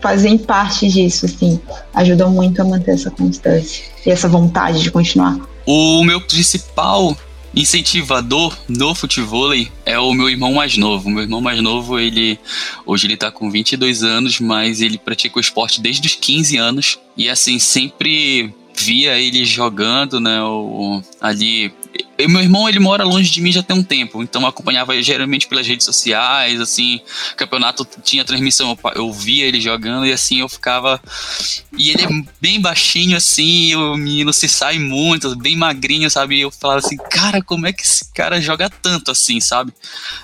[0.00, 1.60] fazem parte disso, assim,
[1.92, 5.36] ajudam muito a manter essa constância e essa vontade de continuar.
[5.66, 7.16] O meu principal
[7.54, 9.52] incentivador no futebol
[9.84, 11.10] é o meu irmão mais novo.
[11.10, 12.38] Meu irmão mais novo, ele
[12.86, 16.98] hoje ele tá com 22 anos, mas ele pratica o esporte desde os 15 anos
[17.16, 21.72] e assim sempre via ele jogando, né, o, ali
[22.18, 25.00] eu, meu irmão, ele mora longe de mim já tem um tempo, então eu acompanhava
[25.00, 27.00] geralmente pelas redes sociais, assim,
[27.36, 31.00] campeonato tinha transmissão, eu, via ele jogando e assim eu ficava.
[31.76, 32.08] E ele é
[32.40, 36.36] bem baixinho, assim, o menino se sai muito, bem magrinho, sabe?
[36.36, 39.72] E eu falava assim, cara, como é que esse cara joga tanto assim, sabe?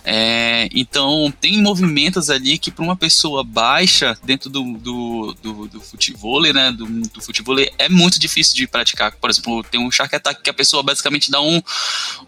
[0.04, 5.80] É, então, tem movimentos ali que para uma pessoa baixa dentro do, do, do, do
[5.80, 6.72] futebol, né?
[6.72, 9.12] Do, do futebol é muito difícil de praticar.
[9.12, 11.62] Por exemplo, tem um Shark Attack que a pessoa basicamente dá um,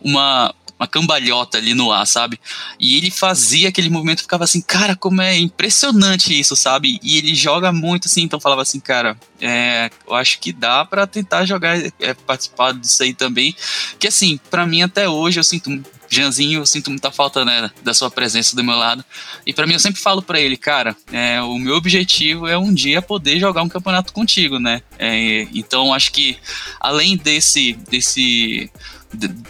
[0.01, 2.38] uma, uma cambalhota ali no ar, sabe?
[2.79, 6.99] E ele fazia aquele movimento, ficava assim, cara, como é impressionante isso, sabe?
[7.03, 11.07] E ele joga muito assim, então falava assim, cara, é, eu acho que dá para
[11.07, 13.55] tentar jogar, é, participar disso aí também.
[13.99, 15.71] Que assim, para mim até hoje eu sinto
[16.09, 19.05] Janzinho, eu sinto muita falta né, da sua presença do meu lado.
[19.45, 22.73] E para mim eu sempre falo para ele, cara, é, o meu objetivo é um
[22.73, 24.83] dia poder jogar um campeonato contigo, né?
[24.99, 26.38] É, então acho que
[26.81, 28.71] além desse desse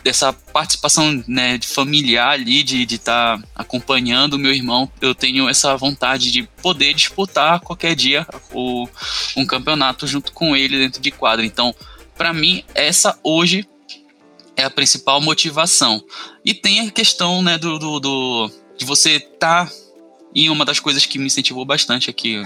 [0.02, 5.76] dessa participação né, familiar ali, de estar tá acompanhando o meu irmão, eu tenho essa
[5.76, 8.88] vontade de poder disputar qualquer dia o,
[9.36, 11.44] um campeonato junto com ele dentro de quadra.
[11.44, 11.74] Então,
[12.16, 13.68] para mim, essa hoje
[14.56, 16.02] é a principal motivação.
[16.44, 19.66] E tem a questão né, do, do, do de você estar.
[19.66, 19.72] Tá,
[20.34, 22.42] e uma das coisas que me incentivou bastante aqui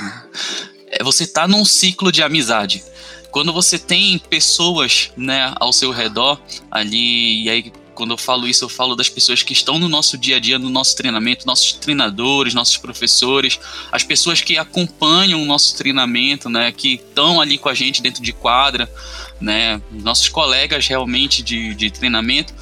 [0.90, 2.84] é você estar tá num ciclo de amizade
[3.30, 6.40] quando você tem pessoas, né, ao seu redor
[6.70, 10.16] ali, e aí quando eu falo isso, eu falo das pessoas que estão no nosso
[10.16, 13.60] dia a dia, no nosso treinamento, nossos treinadores, nossos professores,
[13.92, 18.22] as pessoas que acompanham o nosso treinamento, né, que estão ali com a gente dentro
[18.22, 18.90] de quadra,
[19.38, 22.54] né, nossos colegas realmente de, de treinamento,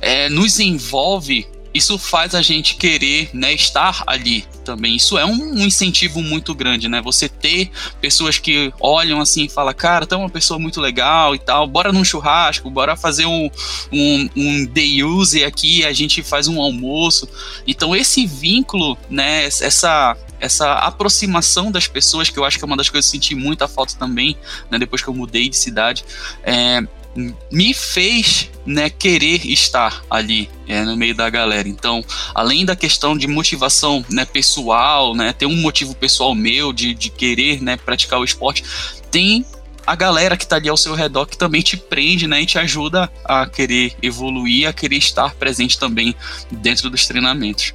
[0.00, 4.94] é, nos envolve isso faz a gente querer né, estar ali também.
[4.94, 7.02] Isso é um, incentivo muito grande, né?
[7.02, 11.38] Você ter pessoas que olham assim e falam, cara, é uma pessoa muito legal e
[11.38, 13.50] tal, bora num churrasco, bora fazer um,
[13.92, 17.28] um, um day use aqui, a gente faz um almoço.
[17.66, 22.76] Então esse vínculo, né, essa essa aproximação das pessoas, que eu acho que é uma
[22.76, 24.36] das coisas que eu senti muita falta também,
[24.70, 26.04] né, depois que eu mudei de cidade,
[26.42, 26.82] é,
[27.50, 31.68] me fez né, querer estar ali é, no meio da galera.
[31.68, 36.94] Então, além da questão de motivação né, pessoal, né, ter um motivo pessoal meu de,
[36.94, 38.64] de querer né, praticar o esporte,
[39.10, 39.44] tem
[39.86, 42.58] a galera que está ali ao seu redor que também te prende né, e te
[42.58, 46.14] ajuda a querer evoluir, a querer estar presente também
[46.50, 47.74] dentro dos treinamentos.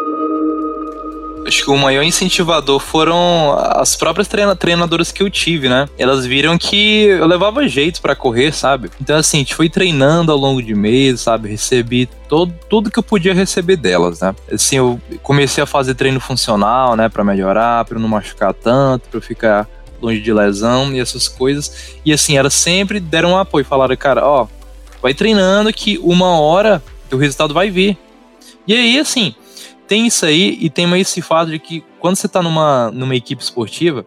[1.45, 5.87] Acho que o maior incentivador foram as próprias treina treinadoras que eu tive, né?
[5.97, 8.89] Elas viram que eu levava jeito para correr, sabe?
[9.01, 11.49] Então, assim, a gente foi treinando ao longo de meses, sabe?
[11.49, 14.35] Recebi todo, tudo que eu podia receber delas, né?
[14.51, 17.09] Assim, eu comecei a fazer treino funcional, né?
[17.09, 19.67] para melhorar, para não machucar tanto, para ficar
[20.01, 21.95] longe de lesão e essas coisas.
[22.03, 24.47] E assim, elas sempre deram um apoio, falaram, cara, ó,
[25.01, 27.97] vai treinando que uma hora o resultado vai vir.
[28.67, 29.35] E aí, assim,
[29.91, 33.43] tem isso aí e tem esse fato de que quando você está numa, numa equipe
[33.43, 34.05] esportiva,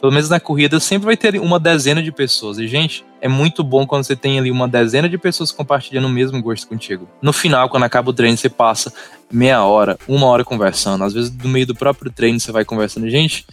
[0.00, 2.56] pelo menos na corrida, sempre vai ter uma dezena de pessoas.
[2.56, 6.08] E, gente, é muito bom quando você tem ali uma dezena de pessoas compartilhando o
[6.08, 7.06] mesmo gosto contigo.
[7.20, 8.90] No final, quando acaba o treino, você passa
[9.30, 11.04] meia hora, uma hora conversando.
[11.04, 13.10] Às vezes, no meio do próprio treino, você vai conversando.
[13.10, 13.44] Gente,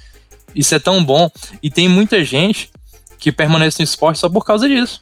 [0.56, 1.30] isso é tão bom.
[1.62, 2.70] E tem muita gente
[3.20, 5.02] que permanece no esporte só por causa disso.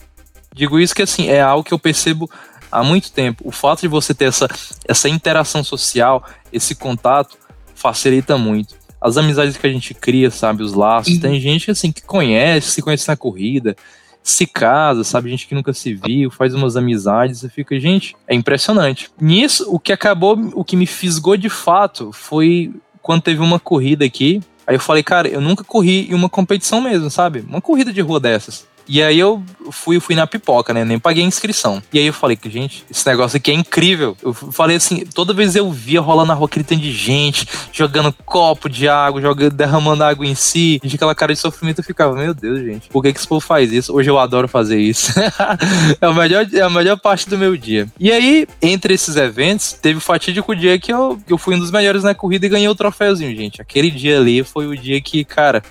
[0.55, 2.27] Digo isso que, assim, é algo que eu percebo
[2.73, 3.47] há muito tempo.
[3.47, 4.47] O fato de você ter essa,
[4.88, 7.38] essa interação social, esse contato,
[7.75, 8.75] facilita muito.
[8.99, 11.17] As amizades que a gente cria, sabe, os laços.
[11.19, 13.75] Tem gente assim que conhece, se conhece na corrida.
[14.23, 15.29] se casa, sabe?
[15.29, 19.12] Gente que nunca se viu, faz umas amizades e fica, gente, é impressionante.
[19.19, 24.05] Nisso, o que acabou, o que me fisgou de fato foi quando teve uma corrida
[24.05, 24.41] aqui.
[24.65, 27.41] Aí eu falei, cara, eu nunca corri em uma competição mesmo, sabe?
[27.41, 28.65] Uma corrida de rua dessas.
[28.87, 30.83] E aí eu fui, fui na pipoca, né?
[30.83, 31.81] Nem paguei a inscrição.
[31.91, 34.17] E aí eu falei que, gente, esse negócio aqui é incrível.
[34.21, 38.13] Eu falei assim, toda vez eu via rolando na rua aquele tanto de gente, jogando
[38.25, 42.15] copo de água, jogando, derramando água em si, de aquela cara de sofrimento, eu ficava,
[42.15, 43.93] meu Deus, gente, por que, que esse povo faz isso?
[43.93, 45.13] Hoje eu adoro fazer isso.
[46.01, 47.87] é, a melhor, é a melhor parte do meu dia.
[47.99, 51.71] E aí, entre esses eventos, teve o fatídico dia que eu, eu fui um dos
[51.71, 53.61] melhores na corrida e ganhei o troféuzinho, gente.
[53.61, 55.63] Aquele dia ali foi o dia que, cara,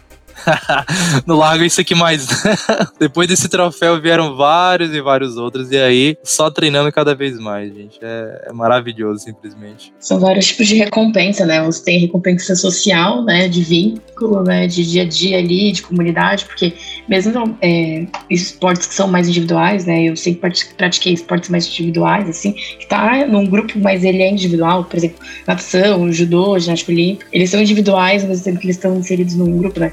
[1.26, 2.26] no Lago isso aqui mais.
[2.98, 7.74] Depois desse troféu vieram vários e vários outros, e aí só treinando cada vez mais,
[7.74, 7.98] gente.
[8.02, 9.92] É, é, maravilhoso, simplesmente.
[9.98, 11.62] São vários tipos de recompensa, né?
[11.64, 13.48] Você tem recompensa social, né?
[13.48, 14.66] De vínculo, né?
[14.66, 16.74] De dia a dia ali, de comunidade, porque
[17.08, 20.04] mesmo é, esportes que são mais individuais, né?
[20.04, 24.84] Eu sempre pratiquei esportes mais individuais, assim, que tá num grupo, mas ele é individual,
[24.84, 29.80] por exemplo, natação, judô, ginástica olímpica, eles são individuais, que eles estão inseridos num grupo,
[29.80, 29.92] né?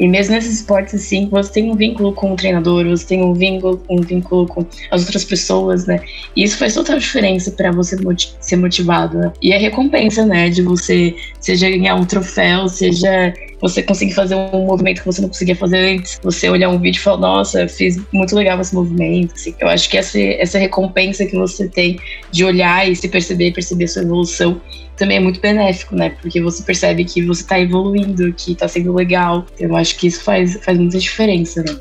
[0.00, 3.32] E mesmo nesses esportes assim, você tem um vínculo com o treinador, você tem um
[3.32, 6.00] vínculo, um vínculo com as outras pessoas, né?
[6.34, 7.96] E isso faz total diferença para você
[8.40, 9.18] ser motivado.
[9.18, 9.32] Né?
[9.40, 13.32] E a recompensa, né, de você seja ganhar um troféu, seja
[13.64, 16.98] você conseguir fazer um movimento que você não conseguia fazer antes, você olhar um vídeo
[16.98, 19.32] e falar, nossa, fiz muito legal esse movimento.
[19.34, 19.54] Assim.
[19.58, 21.98] Eu acho que essa, essa recompensa que você tem
[22.30, 24.60] de olhar e se perceber, perceber sua evolução,
[24.98, 26.10] também é muito benéfico, né?
[26.10, 29.46] Porque você percebe que você tá evoluindo, que tá sendo legal.
[29.58, 31.74] Eu acho que isso faz, faz muita diferença, né?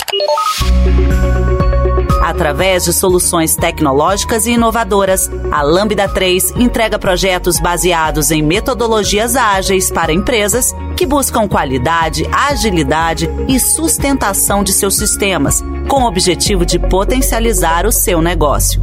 [2.24, 9.92] Através de soluções tecnológicas e inovadoras, a Lambda 3 entrega projetos baseados em metodologias ágeis
[9.92, 16.80] para empresas que buscam qualidade, agilidade e sustentação de seus sistemas, com o objetivo de
[16.80, 18.82] potencializar o seu negócio.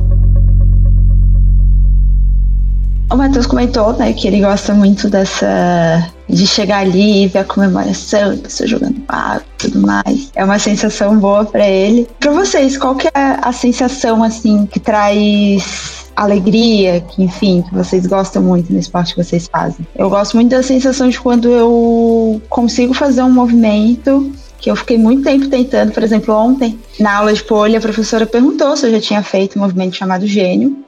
[3.11, 7.45] O Matheus comentou, né, que ele gosta muito dessa de chegar ali e ver a
[7.45, 9.50] comemoração, pessoa jogando água
[9.81, 10.31] mais.
[10.35, 12.09] É uma sensação boa para ele.
[12.19, 18.07] Para vocês, qual que é a sensação assim que traz alegria, que enfim, que vocês
[18.07, 19.87] gostam muito no esporte que vocês fazem?
[19.97, 24.99] Eu gosto muito da sensação de quando eu consigo fazer um movimento que eu fiquei
[24.99, 28.91] muito tempo tentando, por exemplo, ontem, na aula de polha, a professora perguntou se eu
[28.91, 30.85] já tinha feito um movimento chamado gênio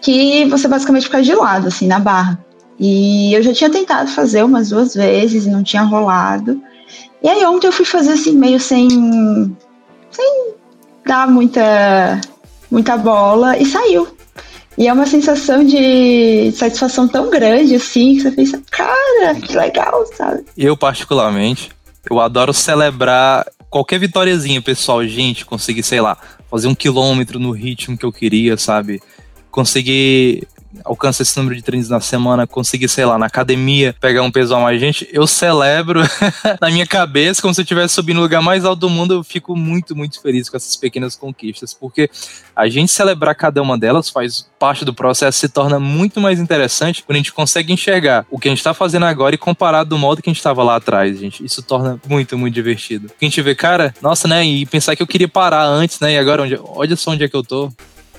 [0.00, 2.38] que você basicamente fica de lado, assim, na barra.
[2.78, 6.60] E eu já tinha tentado fazer umas duas vezes e não tinha rolado.
[7.24, 8.86] E aí ontem eu fui fazer assim, meio sem.
[10.10, 10.54] sem
[11.06, 12.20] dar muita,
[12.70, 14.06] muita bola e saiu.
[14.76, 20.04] E é uma sensação de satisfação tão grande assim que você pensa, cara, que legal,
[20.14, 20.44] sabe?
[20.56, 21.70] Eu, particularmente,
[22.10, 25.06] eu adoro celebrar qualquer vitóriazinha, pessoal.
[25.06, 26.18] Gente, conseguir, sei lá,
[26.50, 29.00] fazer um quilômetro no ritmo que eu queria, sabe?
[29.54, 30.48] conseguir
[30.84, 34.54] alcançar esse número de treinos na semana, conseguir, sei lá, na academia, pegar um peso
[34.54, 34.78] a mais.
[34.78, 36.02] Gente, eu celebro
[36.60, 39.14] na minha cabeça como se eu estivesse subindo no lugar mais alto do mundo.
[39.14, 42.10] Eu fico muito, muito feliz com essas pequenas conquistas, porque
[42.54, 47.02] a gente celebrar cada uma delas faz parte do processo, se torna muito mais interessante
[47.02, 49.98] quando a gente consegue enxergar o que a gente está fazendo agora e comparar do
[49.98, 51.44] modo que a gente estava lá atrás, gente.
[51.44, 53.10] Isso torna muito, muito divertido.
[53.20, 54.44] A gente vê, cara, nossa, né?
[54.44, 56.12] E pensar que eu queria parar antes, né?
[56.12, 57.72] E agora, onde, olha só onde é que eu tô.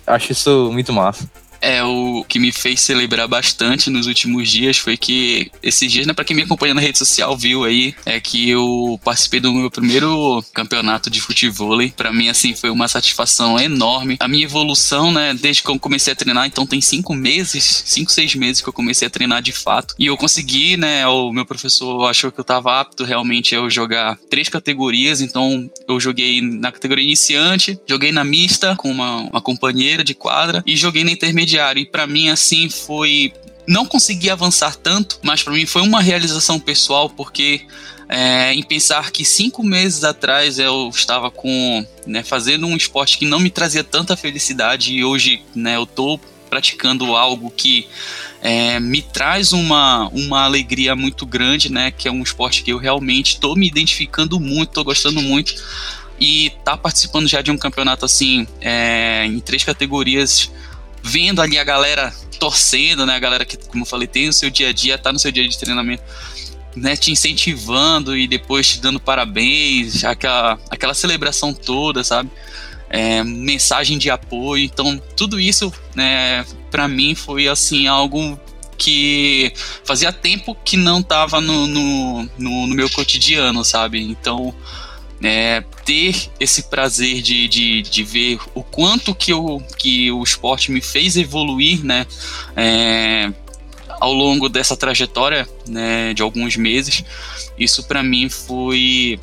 [0.06, 1.28] Acho isso muito massa.
[1.66, 6.14] É, o que me fez celebrar bastante nos últimos dias foi que esses dias, né,
[6.14, 9.72] pra quem me acompanha na rede social, viu aí, é que eu participei do meu
[9.72, 11.56] primeiro campeonato de futebol.
[11.98, 14.16] Para mim, assim, foi uma satisfação enorme.
[14.20, 18.12] A minha evolução, né, desde que eu comecei a treinar, então tem cinco meses, cinco,
[18.12, 19.96] seis meses que eu comecei a treinar de fato.
[19.98, 24.20] E eu consegui, né, o meu professor achou que eu tava apto realmente a jogar
[24.30, 30.04] três categorias, então eu joguei na categoria iniciante, joguei na mista com uma, uma companheira
[30.04, 31.82] de quadra e joguei na intermediária estagiário.
[31.82, 33.34] E para mim, assim, foi.
[33.68, 37.62] Não consegui avançar tanto, mas para mim foi uma realização pessoal, porque
[38.08, 43.26] é, em pensar que cinco meses atrás eu estava com né, fazendo um esporte que
[43.26, 47.88] não me trazia tanta felicidade e hoje né, eu estou praticando algo que
[48.40, 51.90] é, me traz uma, uma alegria muito grande, né?
[51.90, 55.56] Que é um esporte que eu realmente estou me identificando muito, estou gostando muito
[56.20, 60.52] e tá participando já de um campeonato assim é, em três categorias
[61.06, 63.16] vendo ali a galera torcendo, né?
[63.16, 65.32] A galera que, como eu falei, tem o seu dia a dia, tá no seu
[65.32, 66.04] dia de treinamento,
[66.76, 66.96] né?
[66.98, 72.32] Te incentivando e depois te dando parabéns, aquela, aquela celebração toda, sabe?
[72.90, 74.64] É, mensagem de apoio.
[74.64, 78.40] Então, tudo isso, né, para mim foi assim algo
[78.76, 79.54] que
[79.84, 84.02] fazia tempo que não tava no, no, no, no meu cotidiano, sabe?
[84.02, 84.54] Então,
[85.24, 90.72] é, ter esse prazer de, de, de ver o quanto que, eu, que o esporte
[90.72, 92.06] me fez evoluir, né?
[92.56, 93.32] É,
[94.00, 97.04] ao longo dessa trajetória, né, de alguns meses,
[97.58, 99.20] isso para mim foi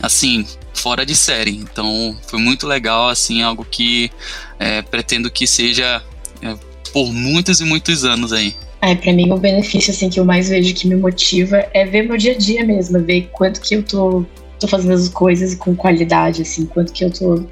[0.00, 1.56] assim fora de série.
[1.56, 4.10] Então foi muito legal, assim, algo que
[4.58, 6.02] é, pretendo que seja
[6.42, 6.56] é,
[6.92, 8.54] por muitos e muitos anos aí.
[8.80, 12.02] É, para mim o benefício assim que eu mais vejo que me motiva é ver
[12.02, 14.26] meu dia a dia mesmo, ver quanto que eu tô,
[14.58, 17.44] tô fazendo as coisas com qualidade, assim, quanto que eu tô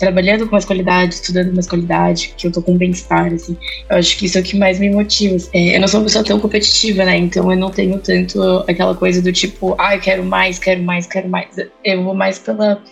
[0.00, 3.54] trabalhando com mais qualidade, estudando mais qualidade, que eu tô com bem-estar, assim.
[3.88, 5.36] Eu acho que isso é o que mais me motiva.
[5.52, 7.18] É, eu não sou uma pessoa tão competitiva, né?
[7.18, 11.28] Então eu não tenho tanto aquela coisa do tipo, ah, quero mais, quero mais, quero
[11.28, 11.48] mais.
[11.84, 12.82] Eu vou mais pela,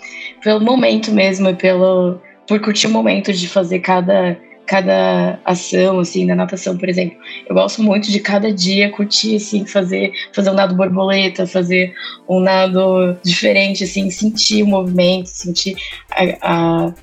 [0.44, 4.36] pelo momento mesmo, pelo, por curtir o momento de fazer cada
[4.68, 7.16] cada ação, assim, na natação, por exemplo.
[7.48, 11.94] Eu gosto muito de cada dia curtir, assim, fazer, fazer um nado borboleta, fazer
[12.28, 15.74] um nado diferente, assim, sentir o movimento, sentir
[16.10, 16.94] a, a,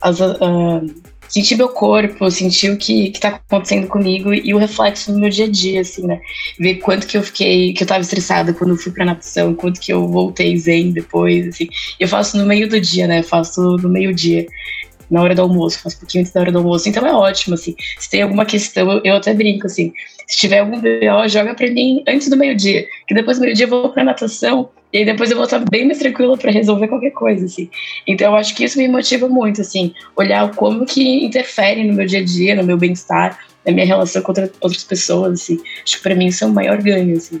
[0.00, 0.18] as,
[1.28, 5.28] sentir meu corpo, sentir o que, que tá acontecendo comigo e o reflexo no meu
[5.28, 6.20] dia a dia, assim, né?
[6.58, 9.92] Ver quanto que eu fiquei, que eu tava estressada quando fui pra natação, quanto que
[9.92, 11.68] eu voltei zen depois, assim.
[12.00, 13.20] Eu faço no meio do dia, né?
[13.20, 14.46] Eu faço no meio-dia
[15.10, 17.54] na hora do almoço, faz um pouquinho antes da hora do almoço, então é ótimo,
[17.54, 17.74] assim.
[17.98, 19.92] Se tem alguma questão, eu até brinco, assim,
[20.26, 23.70] se tiver algum BO, joga pra mim antes do meio-dia, que depois do meio-dia eu
[23.70, 27.10] vou pra natação, e aí depois eu vou estar bem mais tranquila para resolver qualquer
[27.10, 27.68] coisa, assim.
[28.06, 32.06] Então eu acho que isso me motiva muito, assim, olhar como que interfere no meu
[32.06, 35.60] dia a dia, no meu bem-estar, na minha relação com outra, outras pessoas, assim.
[35.84, 37.40] Acho que para mim isso é o maior ganho, assim.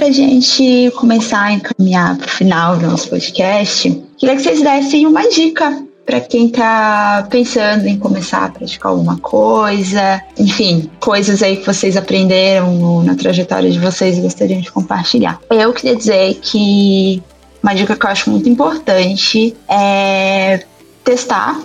[0.00, 4.62] para a gente começar a encaminhar para o final do nosso podcast, queria que vocês
[4.62, 11.42] dessem uma dica para quem está pensando em começar a praticar alguma coisa, enfim, coisas
[11.42, 15.38] aí que vocês aprenderam na trajetória de vocês e gostariam de compartilhar.
[15.50, 17.22] Eu queria dizer que
[17.62, 20.64] uma dica que eu acho muito importante é
[21.04, 21.60] testar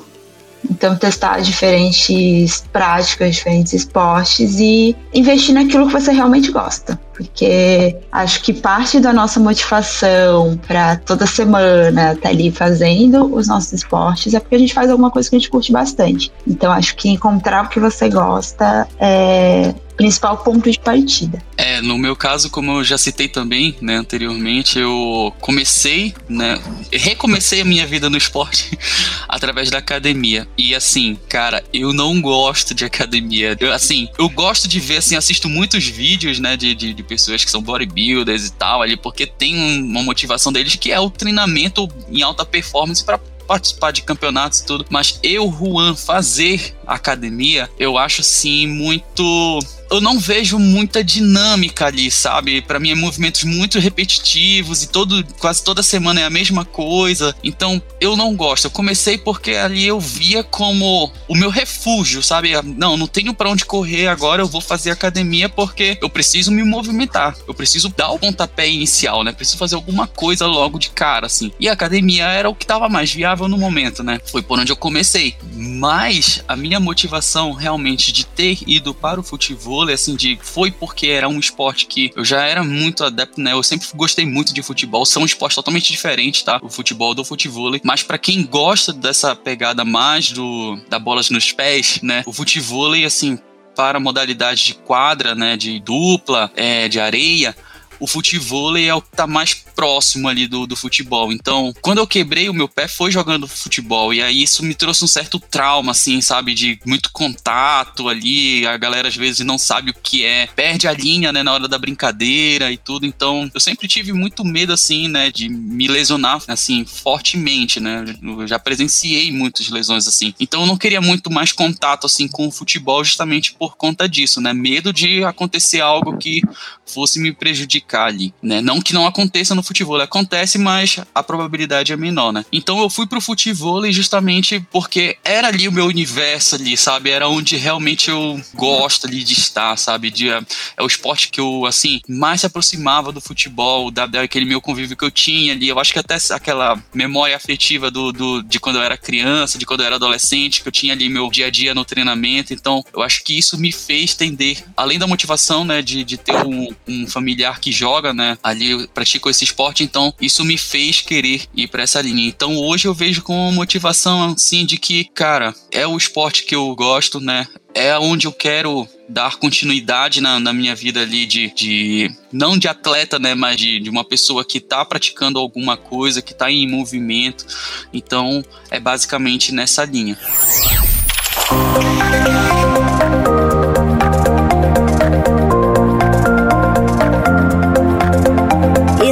[0.70, 6.99] então, testar diferentes práticas, diferentes esportes e investir naquilo que você realmente gosta.
[7.13, 13.47] Porque acho que parte da nossa motivação para toda semana estar tá ali fazendo os
[13.47, 16.32] nossos esportes é porque a gente faz alguma coisa que a gente curte bastante.
[16.45, 21.41] Então, acho que encontrar o que você gosta é principal ponto de partida.
[21.76, 26.57] É, no meu caso, como eu já citei também, né, anteriormente, eu comecei, né,
[26.89, 28.78] recomecei a minha vida no esporte
[29.28, 30.47] através da academia.
[30.57, 33.57] E assim, cara, eu não gosto de academia.
[33.59, 37.43] Eu, assim, eu gosto de ver, assim, assisto muitos vídeos, né, de, de, de pessoas
[37.43, 41.89] que são bodybuilders e tal ali, porque tem uma motivação deles que é o treinamento
[42.09, 47.97] em alta performance para participar de campeonatos e tudo, mas eu, Juan, fazer academia, eu
[47.97, 49.59] acho assim muito
[49.89, 52.61] eu não vejo muita dinâmica ali, sabe?
[52.61, 57.36] Para mim é movimentos muito repetitivos e todo quase toda semana é a mesma coisa.
[57.43, 58.65] Então eu não gosto.
[58.65, 62.53] Eu comecei porque ali eu via como o meu refúgio, sabe?
[62.63, 66.63] Não, não tenho para onde correr agora, eu vou fazer academia porque eu preciso me
[66.63, 67.36] movimentar.
[67.47, 69.31] Eu preciso dar o pontapé inicial, né?
[69.31, 71.51] Preciso fazer alguma coisa logo de cara, assim.
[71.59, 74.19] E a academia era o que tava mais viável no momento, né?
[74.25, 75.36] Foi por onde eu comecei.
[75.53, 80.71] Mas a minha motivação realmente de ter ido para o futebol vôlei, assim, de foi
[80.71, 83.51] porque era um esporte que eu já era muito adepto, né?
[83.51, 85.05] Eu sempre gostei muito de futebol.
[85.05, 86.59] São um esporte totalmente diferente, tá?
[86.63, 87.82] O futebol do futevôlei.
[87.84, 92.23] Mas para quem gosta dessa pegada mais do da bolas nos pés, né?
[92.26, 93.38] O futevôlei, assim,
[93.76, 95.57] para modalidade de quadra, né?
[95.57, 97.55] De dupla, é, de areia
[98.00, 101.32] o futevôlei é o que tá mais próximo ali do, do futebol.
[101.32, 104.14] Então, quando eu quebrei o meu pé, foi jogando futebol.
[104.14, 106.54] E aí isso me trouxe um certo trauma, assim, sabe?
[106.54, 108.66] De muito contato ali.
[108.66, 110.48] A galera às vezes não sabe o que é.
[110.48, 113.06] Perde a linha, né, na hora da brincadeira e tudo.
[113.06, 118.06] Então, eu sempre tive muito medo, assim, né, de me lesionar, assim, fortemente, né?
[118.22, 120.34] Eu já presenciei muitas lesões, assim.
[120.39, 124.39] Então, eu não queria muito mais contato, assim, com o futebol justamente por conta disso,
[124.39, 124.54] né?
[124.54, 126.41] Medo de acontecer algo que
[126.86, 128.61] fosse me prejudicar ali, né?
[128.61, 132.45] Não que não aconteça no futebol acontece, mas a probabilidade é menor, né?
[132.51, 137.09] Então eu fui pro futebol justamente porque era ali o meu universo ali, sabe?
[137.09, 140.09] Era onde realmente eu gosto ali de estar, sabe?
[140.09, 140.41] De, é,
[140.77, 144.95] é o esporte que eu, assim, mais se aproximava do futebol, da, daquele meu convívio
[144.95, 145.67] que eu tinha ali.
[145.67, 149.65] Eu acho que até aquela memória afetiva do, do, de quando eu era criança, de
[149.65, 152.53] quando eu era adolescente, que eu tinha ali meu dia a dia no treinamento.
[152.53, 156.45] Então, eu acho que isso me fez tender, além da motivação, né, de, de ter
[156.45, 161.43] um, um familiar que joga, né, ali praticou esse esporte, então isso me fez querer
[161.55, 162.28] ir para essa linha.
[162.28, 166.76] Então, hoje eu vejo com motivação, assim, de que, cara, é o esporte que eu
[166.76, 172.11] gosto, né, é onde eu quero dar continuidade na, na minha vida ali de, de,
[172.32, 176.32] não de atleta, né, mas de, de uma pessoa que está praticando alguma coisa, que
[176.32, 177.45] está em movimento.
[177.93, 180.17] Então, é basicamente nessa linha.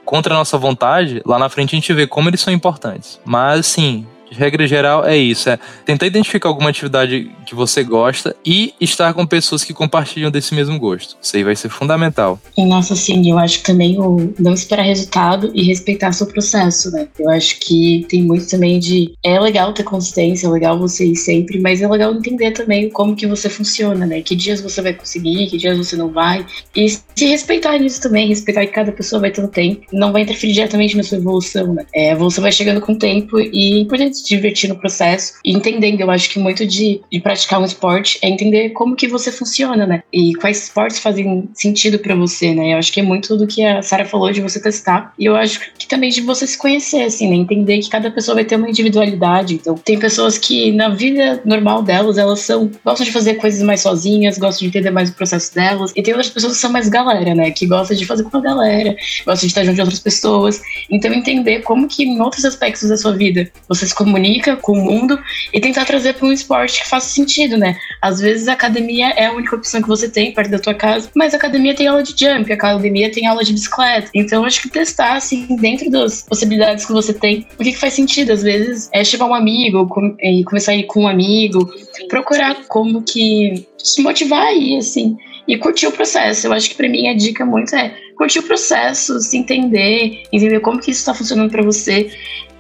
[0.06, 3.20] contra a nossa vontade, lá na frente a gente vê como eles são importantes.
[3.26, 8.36] Mas, assim, de regra geral, é isso: é tentar identificar alguma atividade que você gosta
[8.46, 11.18] e estar com pessoas que compartilham desse mesmo gosto.
[11.22, 12.40] Isso aí vai ser fundamental.
[12.58, 17.08] Nossa, sim, eu acho também o não esperar resultado e respeitar seu processo, né?
[17.18, 19.14] Eu acho que tem muito também de.
[19.24, 23.16] É legal ter consistência, é legal você ir sempre, mas é legal entender também como
[23.16, 24.22] que você funciona, né?
[24.22, 26.46] Que dias você vai conseguir, que dias você não vai.
[26.76, 26.88] E
[27.18, 30.54] se respeitar nisso também, respeitar que cada pessoa vai ter um tempo, não vai interferir
[30.54, 31.84] diretamente na sua evolução, né?
[31.94, 35.34] É, a evolução vai chegando com o tempo e é importante se divertir no processo
[35.44, 36.02] e entendendo.
[36.02, 39.88] Eu acho que muito de, de praticar um esporte é entender como que você funciona,
[39.88, 40.04] né?
[40.14, 42.74] E quais esportes fazem sentido para você, né?
[42.74, 45.14] Eu acho que é muito do que a Sara falou de você testar.
[45.18, 47.36] E eu acho que também de você se conhecer, assim, né?
[47.36, 49.56] Entender que cada pessoa vai ter uma individualidade.
[49.56, 53.82] Então, tem pessoas que na vida normal delas, elas são gostam de fazer coisas mais
[53.82, 55.92] sozinhas, gostam de entender mais o processo delas.
[55.96, 57.52] E tem outras pessoas que são mais galera, né?
[57.52, 58.96] Que gostam de fazer com a galera,
[59.26, 60.62] gostam de estar junto de outras pessoas.
[60.90, 64.84] Então, entender como que em outros aspectos da sua vida você se comunica com o
[64.84, 65.20] mundo
[65.54, 67.78] e tentar trazer para um esporte que faça sentido, né?
[68.02, 71.10] Às vezes a academia é a única opção que você tem perto da tua casa,
[71.16, 74.10] mas a academia tem aula de jump, a academia tem aula de bicicleta.
[74.14, 77.94] Então acho que testar, assim, dentro das possibilidades que você tem, o que, que faz
[77.94, 78.32] sentido.
[78.32, 79.88] Às vezes é chamar um amigo
[80.22, 81.70] e começar a ir com um amigo,
[82.10, 85.18] procurar como que se motivar aí, assim
[85.48, 86.48] e curtir o processo.
[86.48, 90.60] Eu acho que para mim a dica muito é curtir o processo, se entender, entender
[90.60, 92.12] como que isso está funcionando para você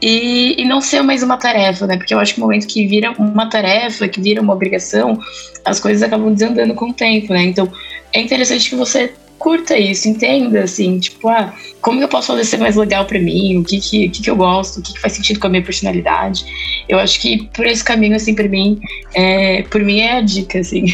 [0.01, 1.97] e, e não ser mais uma tarefa, né?
[1.97, 5.19] Porque eu acho que no momento que vira uma tarefa, que vira uma obrigação,
[5.65, 7.43] as coisas acabam desandando com o tempo, né?
[7.43, 7.71] Então
[8.13, 12.57] é interessante que você curta isso, entenda, assim, tipo, ah, como eu posso fazer ser
[12.57, 15.13] mais legal para mim, o que que, que que eu gosto, o que que faz
[15.13, 16.45] sentido com a minha personalidade.
[16.89, 18.79] Eu acho que por esse caminho, assim, para mim,
[19.13, 20.85] é, por mim é a dica, assim.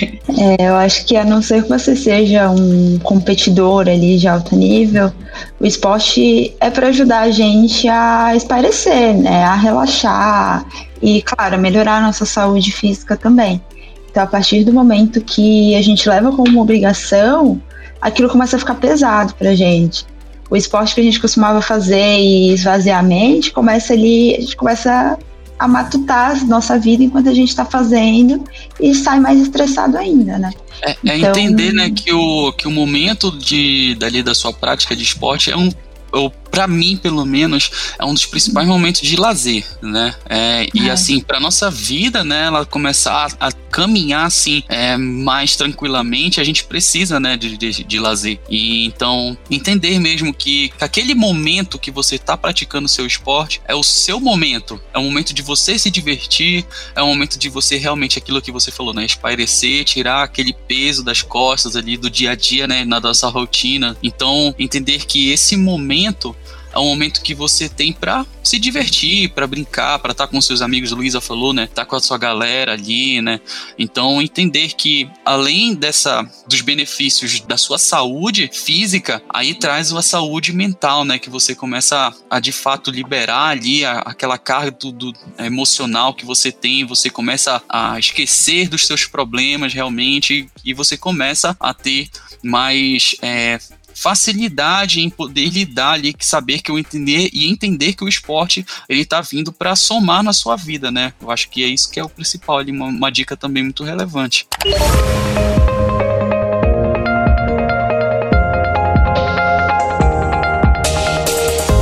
[0.59, 4.55] É, eu acho que a não ser que você seja um competidor ali de alto
[4.55, 5.11] nível,
[5.59, 10.65] o esporte é para ajudar a gente a esparecer, né, a relaxar
[11.01, 13.61] e, claro, melhorar a nossa saúde física também.
[14.09, 17.59] Então, a partir do momento que a gente leva como obrigação,
[18.03, 20.05] aquilo começa a ficar pesado pra gente.
[20.49, 24.55] O esporte que a gente costumava fazer e esvaziar a mente, começa ali, a gente
[24.55, 25.17] começa
[25.57, 28.43] a matutar a nossa vida enquanto a gente está fazendo
[28.79, 30.51] e sai mais estressado ainda, né?
[30.81, 31.31] É, é então...
[31.31, 35.57] entender, né, que o, que o momento de, dali da sua prática de esporte é
[35.57, 35.69] um
[36.11, 40.13] ou para mim pelo menos é um dos principais momentos de lazer, né?
[40.29, 40.91] É, e é.
[40.91, 42.45] assim para nossa vida, né?
[42.45, 47.35] Ela começar a, a caminhar assim é, mais tranquilamente, a gente precisa, né?
[47.35, 52.37] De, de, de, lazer e então entender mesmo que, que aquele momento que você está
[52.37, 56.63] praticando o seu esporte é o seu momento, é o momento de você se divertir,
[56.95, 59.03] é o momento de você realmente aquilo que você falou, né?
[59.03, 62.85] Espairecer, tirar aquele peso das costas ali do dia a dia, né?
[62.85, 63.97] Na nossa rotina.
[64.03, 66.35] Então entender que esse momento
[66.74, 70.41] é um momento que você tem para se divertir, para brincar, para estar tá com
[70.41, 71.67] seus amigos, Luísa falou, né?
[71.67, 73.39] Tá com a sua galera ali, né?
[73.78, 80.51] Então entender que além dessa dos benefícios da sua saúde física, aí traz a saúde
[80.51, 81.19] mental, né?
[81.19, 81.95] Que você começa
[82.30, 86.86] a, a de fato liberar ali a, aquela carga do, do, emocional que você tem,
[86.86, 92.09] você começa a esquecer dos seus problemas realmente e você começa a ter
[92.43, 93.59] mais é,
[93.95, 99.05] facilidade em poder lidar ali, saber que eu entender e entender que o esporte ele
[99.05, 101.13] tá vindo para somar na sua vida, né?
[101.21, 103.83] Eu acho que é isso que é o principal ali, uma, uma dica também muito
[103.83, 104.47] relevante.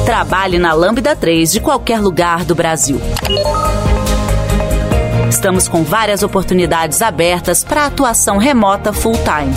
[0.05, 2.99] Trabalhe na Lambda 3 de qualquer lugar do Brasil.
[5.30, 9.53] Estamos com várias oportunidades abertas para atuação remota full-time.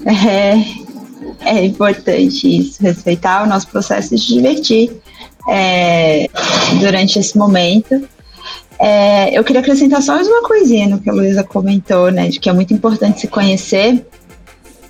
[0.05, 0.63] É,
[1.41, 4.93] é importante isso, respeitar o nosso processo de divertir
[5.49, 6.29] é,
[6.79, 8.07] durante esse momento.
[8.79, 12.39] É, eu queria acrescentar só mais uma coisinha no que a Luísa comentou, né, de
[12.39, 14.07] que é muito importante se conhecer.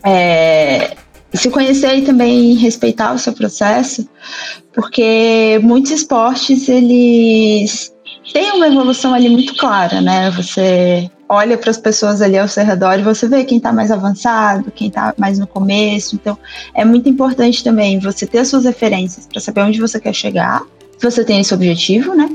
[0.02, 0.96] É,
[1.34, 4.08] se conhecer e também respeitar o seu processo,
[4.72, 7.92] porque muitos esportes eles
[8.32, 10.30] têm uma evolução ali muito clara, né?
[10.30, 13.90] Você olha para as pessoas ali ao seu redor e você vê quem está mais
[13.90, 16.14] avançado, quem está mais no começo.
[16.14, 16.38] Então,
[16.74, 20.62] é muito importante também você ter as suas referências para saber onde você quer chegar,
[20.98, 22.30] se você tem esse objetivo, né?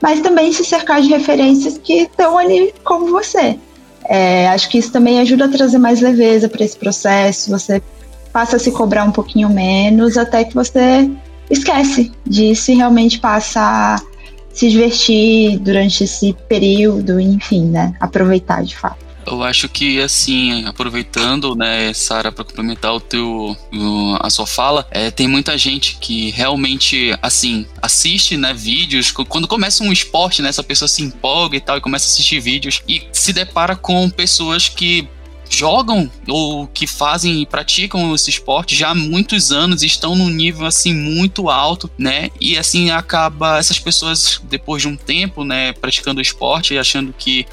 [0.00, 3.58] Mas também se cercar de referências que estão ali como você.
[4.06, 7.50] É, acho que isso também ajuda a trazer mais leveza para esse processo.
[7.50, 7.82] Você
[8.34, 11.08] passa a se cobrar um pouquinho menos, até que você
[11.48, 14.02] esquece disso e realmente passa a
[14.52, 17.94] se divertir durante esse período, enfim, né?
[18.00, 19.04] Aproveitar de fato.
[19.24, 23.56] Eu acho que, assim, aproveitando, né, Sara, para complementar o teu,
[24.20, 29.12] a sua fala, é, tem muita gente que realmente, assim, assiste, né, vídeos.
[29.12, 32.40] Quando começa um esporte, né, essa pessoa se empolga e tal, e começa a assistir
[32.40, 35.08] vídeos e se depara com pessoas que
[35.48, 40.28] jogam ou que fazem e praticam esse esporte já há muitos anos e estão num
[40.28, 42.30] nível assim muito alto, né?
[42.40, 47.46] E assim acaba essas pessoas depois de um tempo, né, praticando o esporte, achando que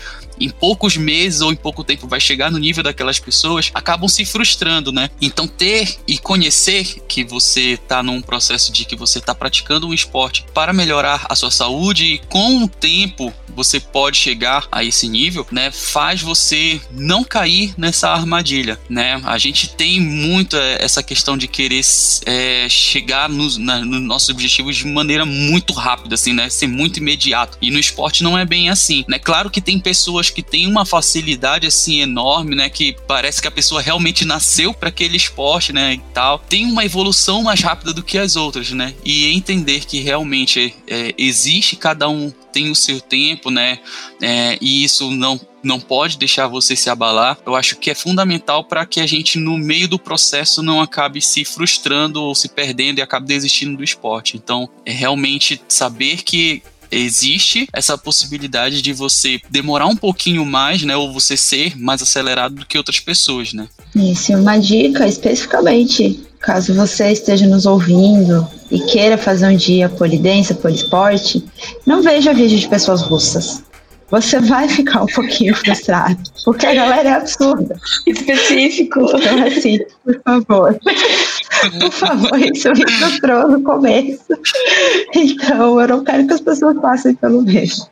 [0.44, 4.26] em poucos meses ou em pouco tempo vai chegar no nível daquelas pessoas, acabam se
[4.26, 5.10] frustrando, né?
[5.22, 9.94] Então ter e conhecer que você está num processo de que você está praticando um
[9.94, 15.08] esporte para melhorar a sua saúde e com o tempo você pode chegar a esse
[15.08, 19.22] nível, né, faz você não cair nessa armadilha, né?
[19.26, 21.82] A gente tem muito é, essa questão de querer
[22.26, 26.50] é, chegar nos, nos nossos objetivos de maneira muito rápida, assim, né?
[26.50, 27.58] Ser muito imediato.
[27.62, 29.20] E no esporte não é bem assim, né?
[29.20, 32.70] Claro que tem pessoas que têm uma facilidade assim enorme, né?
[32.70, 35.94] Que parece que a pessoa realmente nasceu para aquele esporte, né?
[35.94, 36.40] E tal.
[36.40, 38.94] Tem uma evolução mais rápida do que as outras, né?
[39.04, 43.80] E entender que realmente é, existe cada um tem o seu tempo, né?
[44.22, 47.38] É, e isso não não pode deixar você se abalar.
[47.46, 51.22] Eu acho que é fundamental para que a gente, no meio do processo, não acabe
[51.22, 54.38] se frustrando ou se perdendo e acabe desistindo do esporte.
[54.38, 60.96] Então, é realmente saber que existe essa possibilidade de você demorar um pouquinho mais, né,
[60.96, 63.68] ou você ser mais acelerado do que outras pessoas, né?
[63.96, 70.54] Isso, uma dica especificamente, caso você esteja nos ouvindo e queira fazer um dia polidense,
[70.54, 71.44] poliesporte,
[71.86, 73.64] não veja vídeo de pessoas russas.
[74.12, 77.80] Você vai ficar um pouquinho frustrado, porque a galera é absurda.
[78.06, 79.00] Específico.
[79.00, 80.80] Então, assim, por favor.
[81.80, 84.24] Por favor, isso me frustrou no começo.
[85.14, 87.88] Então, eu não quero que as pessoas passem pelo mesmo.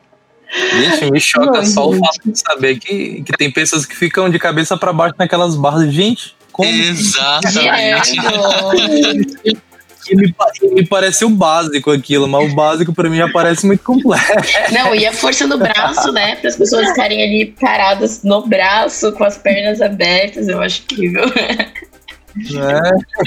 [0.50, 1.96] Gente, me choca Bom, só gente.
[1.96, 5.54] o fato de saber que, que tem pessoas que ficam de cabeça para baixo naquelas
[5.54, 5.92] barras.
[5.92, 6.68] Gente, como?
[6.68, 8.16] Exatamente.
[10.08, 10.34] E me,
[10.74, 14.32] me pareceu básico aquilo, mas o básico para mim já parece muito complexo.
[14.72, 16.36] Não, e a força no braço, né?
[16.36, 21.24] Para as pessoas ficarem ali paradas no braço, com as pernas abertas, eu acho incrível.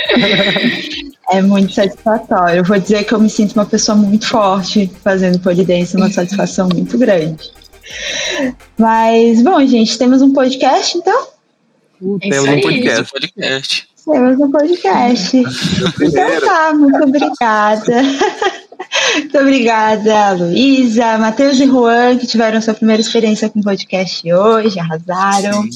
[0.10, 1.38] É.
[1.38, 2.60] é muito satisfatório.
[2.60, 6.70] Eu vou dizer que eu me sinto uma pessoa muito forte fazendo polidense, uma satisfação
[6.70, 7.52] muito grande.
[8.78, 11.28] Mas, bom, gente, temos um podcast, então?
[12.02, 13.12] Uh, temos um podcast.
[13.12, 13.88] podcast.
[14.06, 15.38] Temos um podcast.
[16.02, 18.02] então tá, muito obrigada.
[19.16, 24.80] Muito obrigada, Luísa, Matheus e Juan, que tiveram sua primeira experiência com o podcast hoje,
[24.80, 25.68] arrasaram.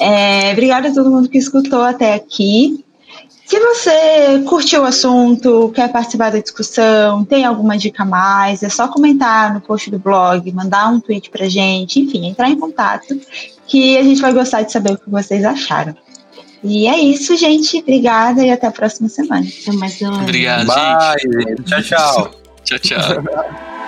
[0.00, 2.84] É, obrigada a todo mundo que escutou até aqui.
[3.44, 8.68] Se você curtiu o assunto, quer participar da discussão, tem alguma dica a mais, é
[8.68, 13.20] só comentar no post do blog, mandar um tweet pra gente, enfim, entrar em contato,
[13.66, 15.96] que a gente vai gostar de saber o que vocês acharam.
[16.62, 17.78] E é isso, gente.
[17.78, 19.46] Obrigada e até a próxima semana.
[19.62, 20.00] Até mais.
[20.00, 21.62] Obrigado, Bye, gente.
[21.64, 22.39] Tchau, tchau.
[22.64, 22.98] Tchau, tchau.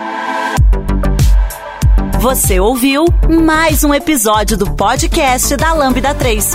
[2.21, 6.53] Você ouviu mais um episódio do podcast da Lambda 3.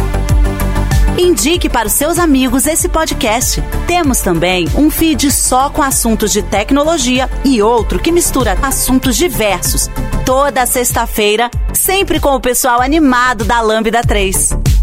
[1.17, 3.61] Indique para os seus amigos esse podcast.
[3.85, 9.89] Temos também um feed só com assuntos de tecnologia e outro que mistura assuntos diversos.
[10.25, 14.76] Toda sexta-feira, sempre com o pessoal animado da Lambda 3.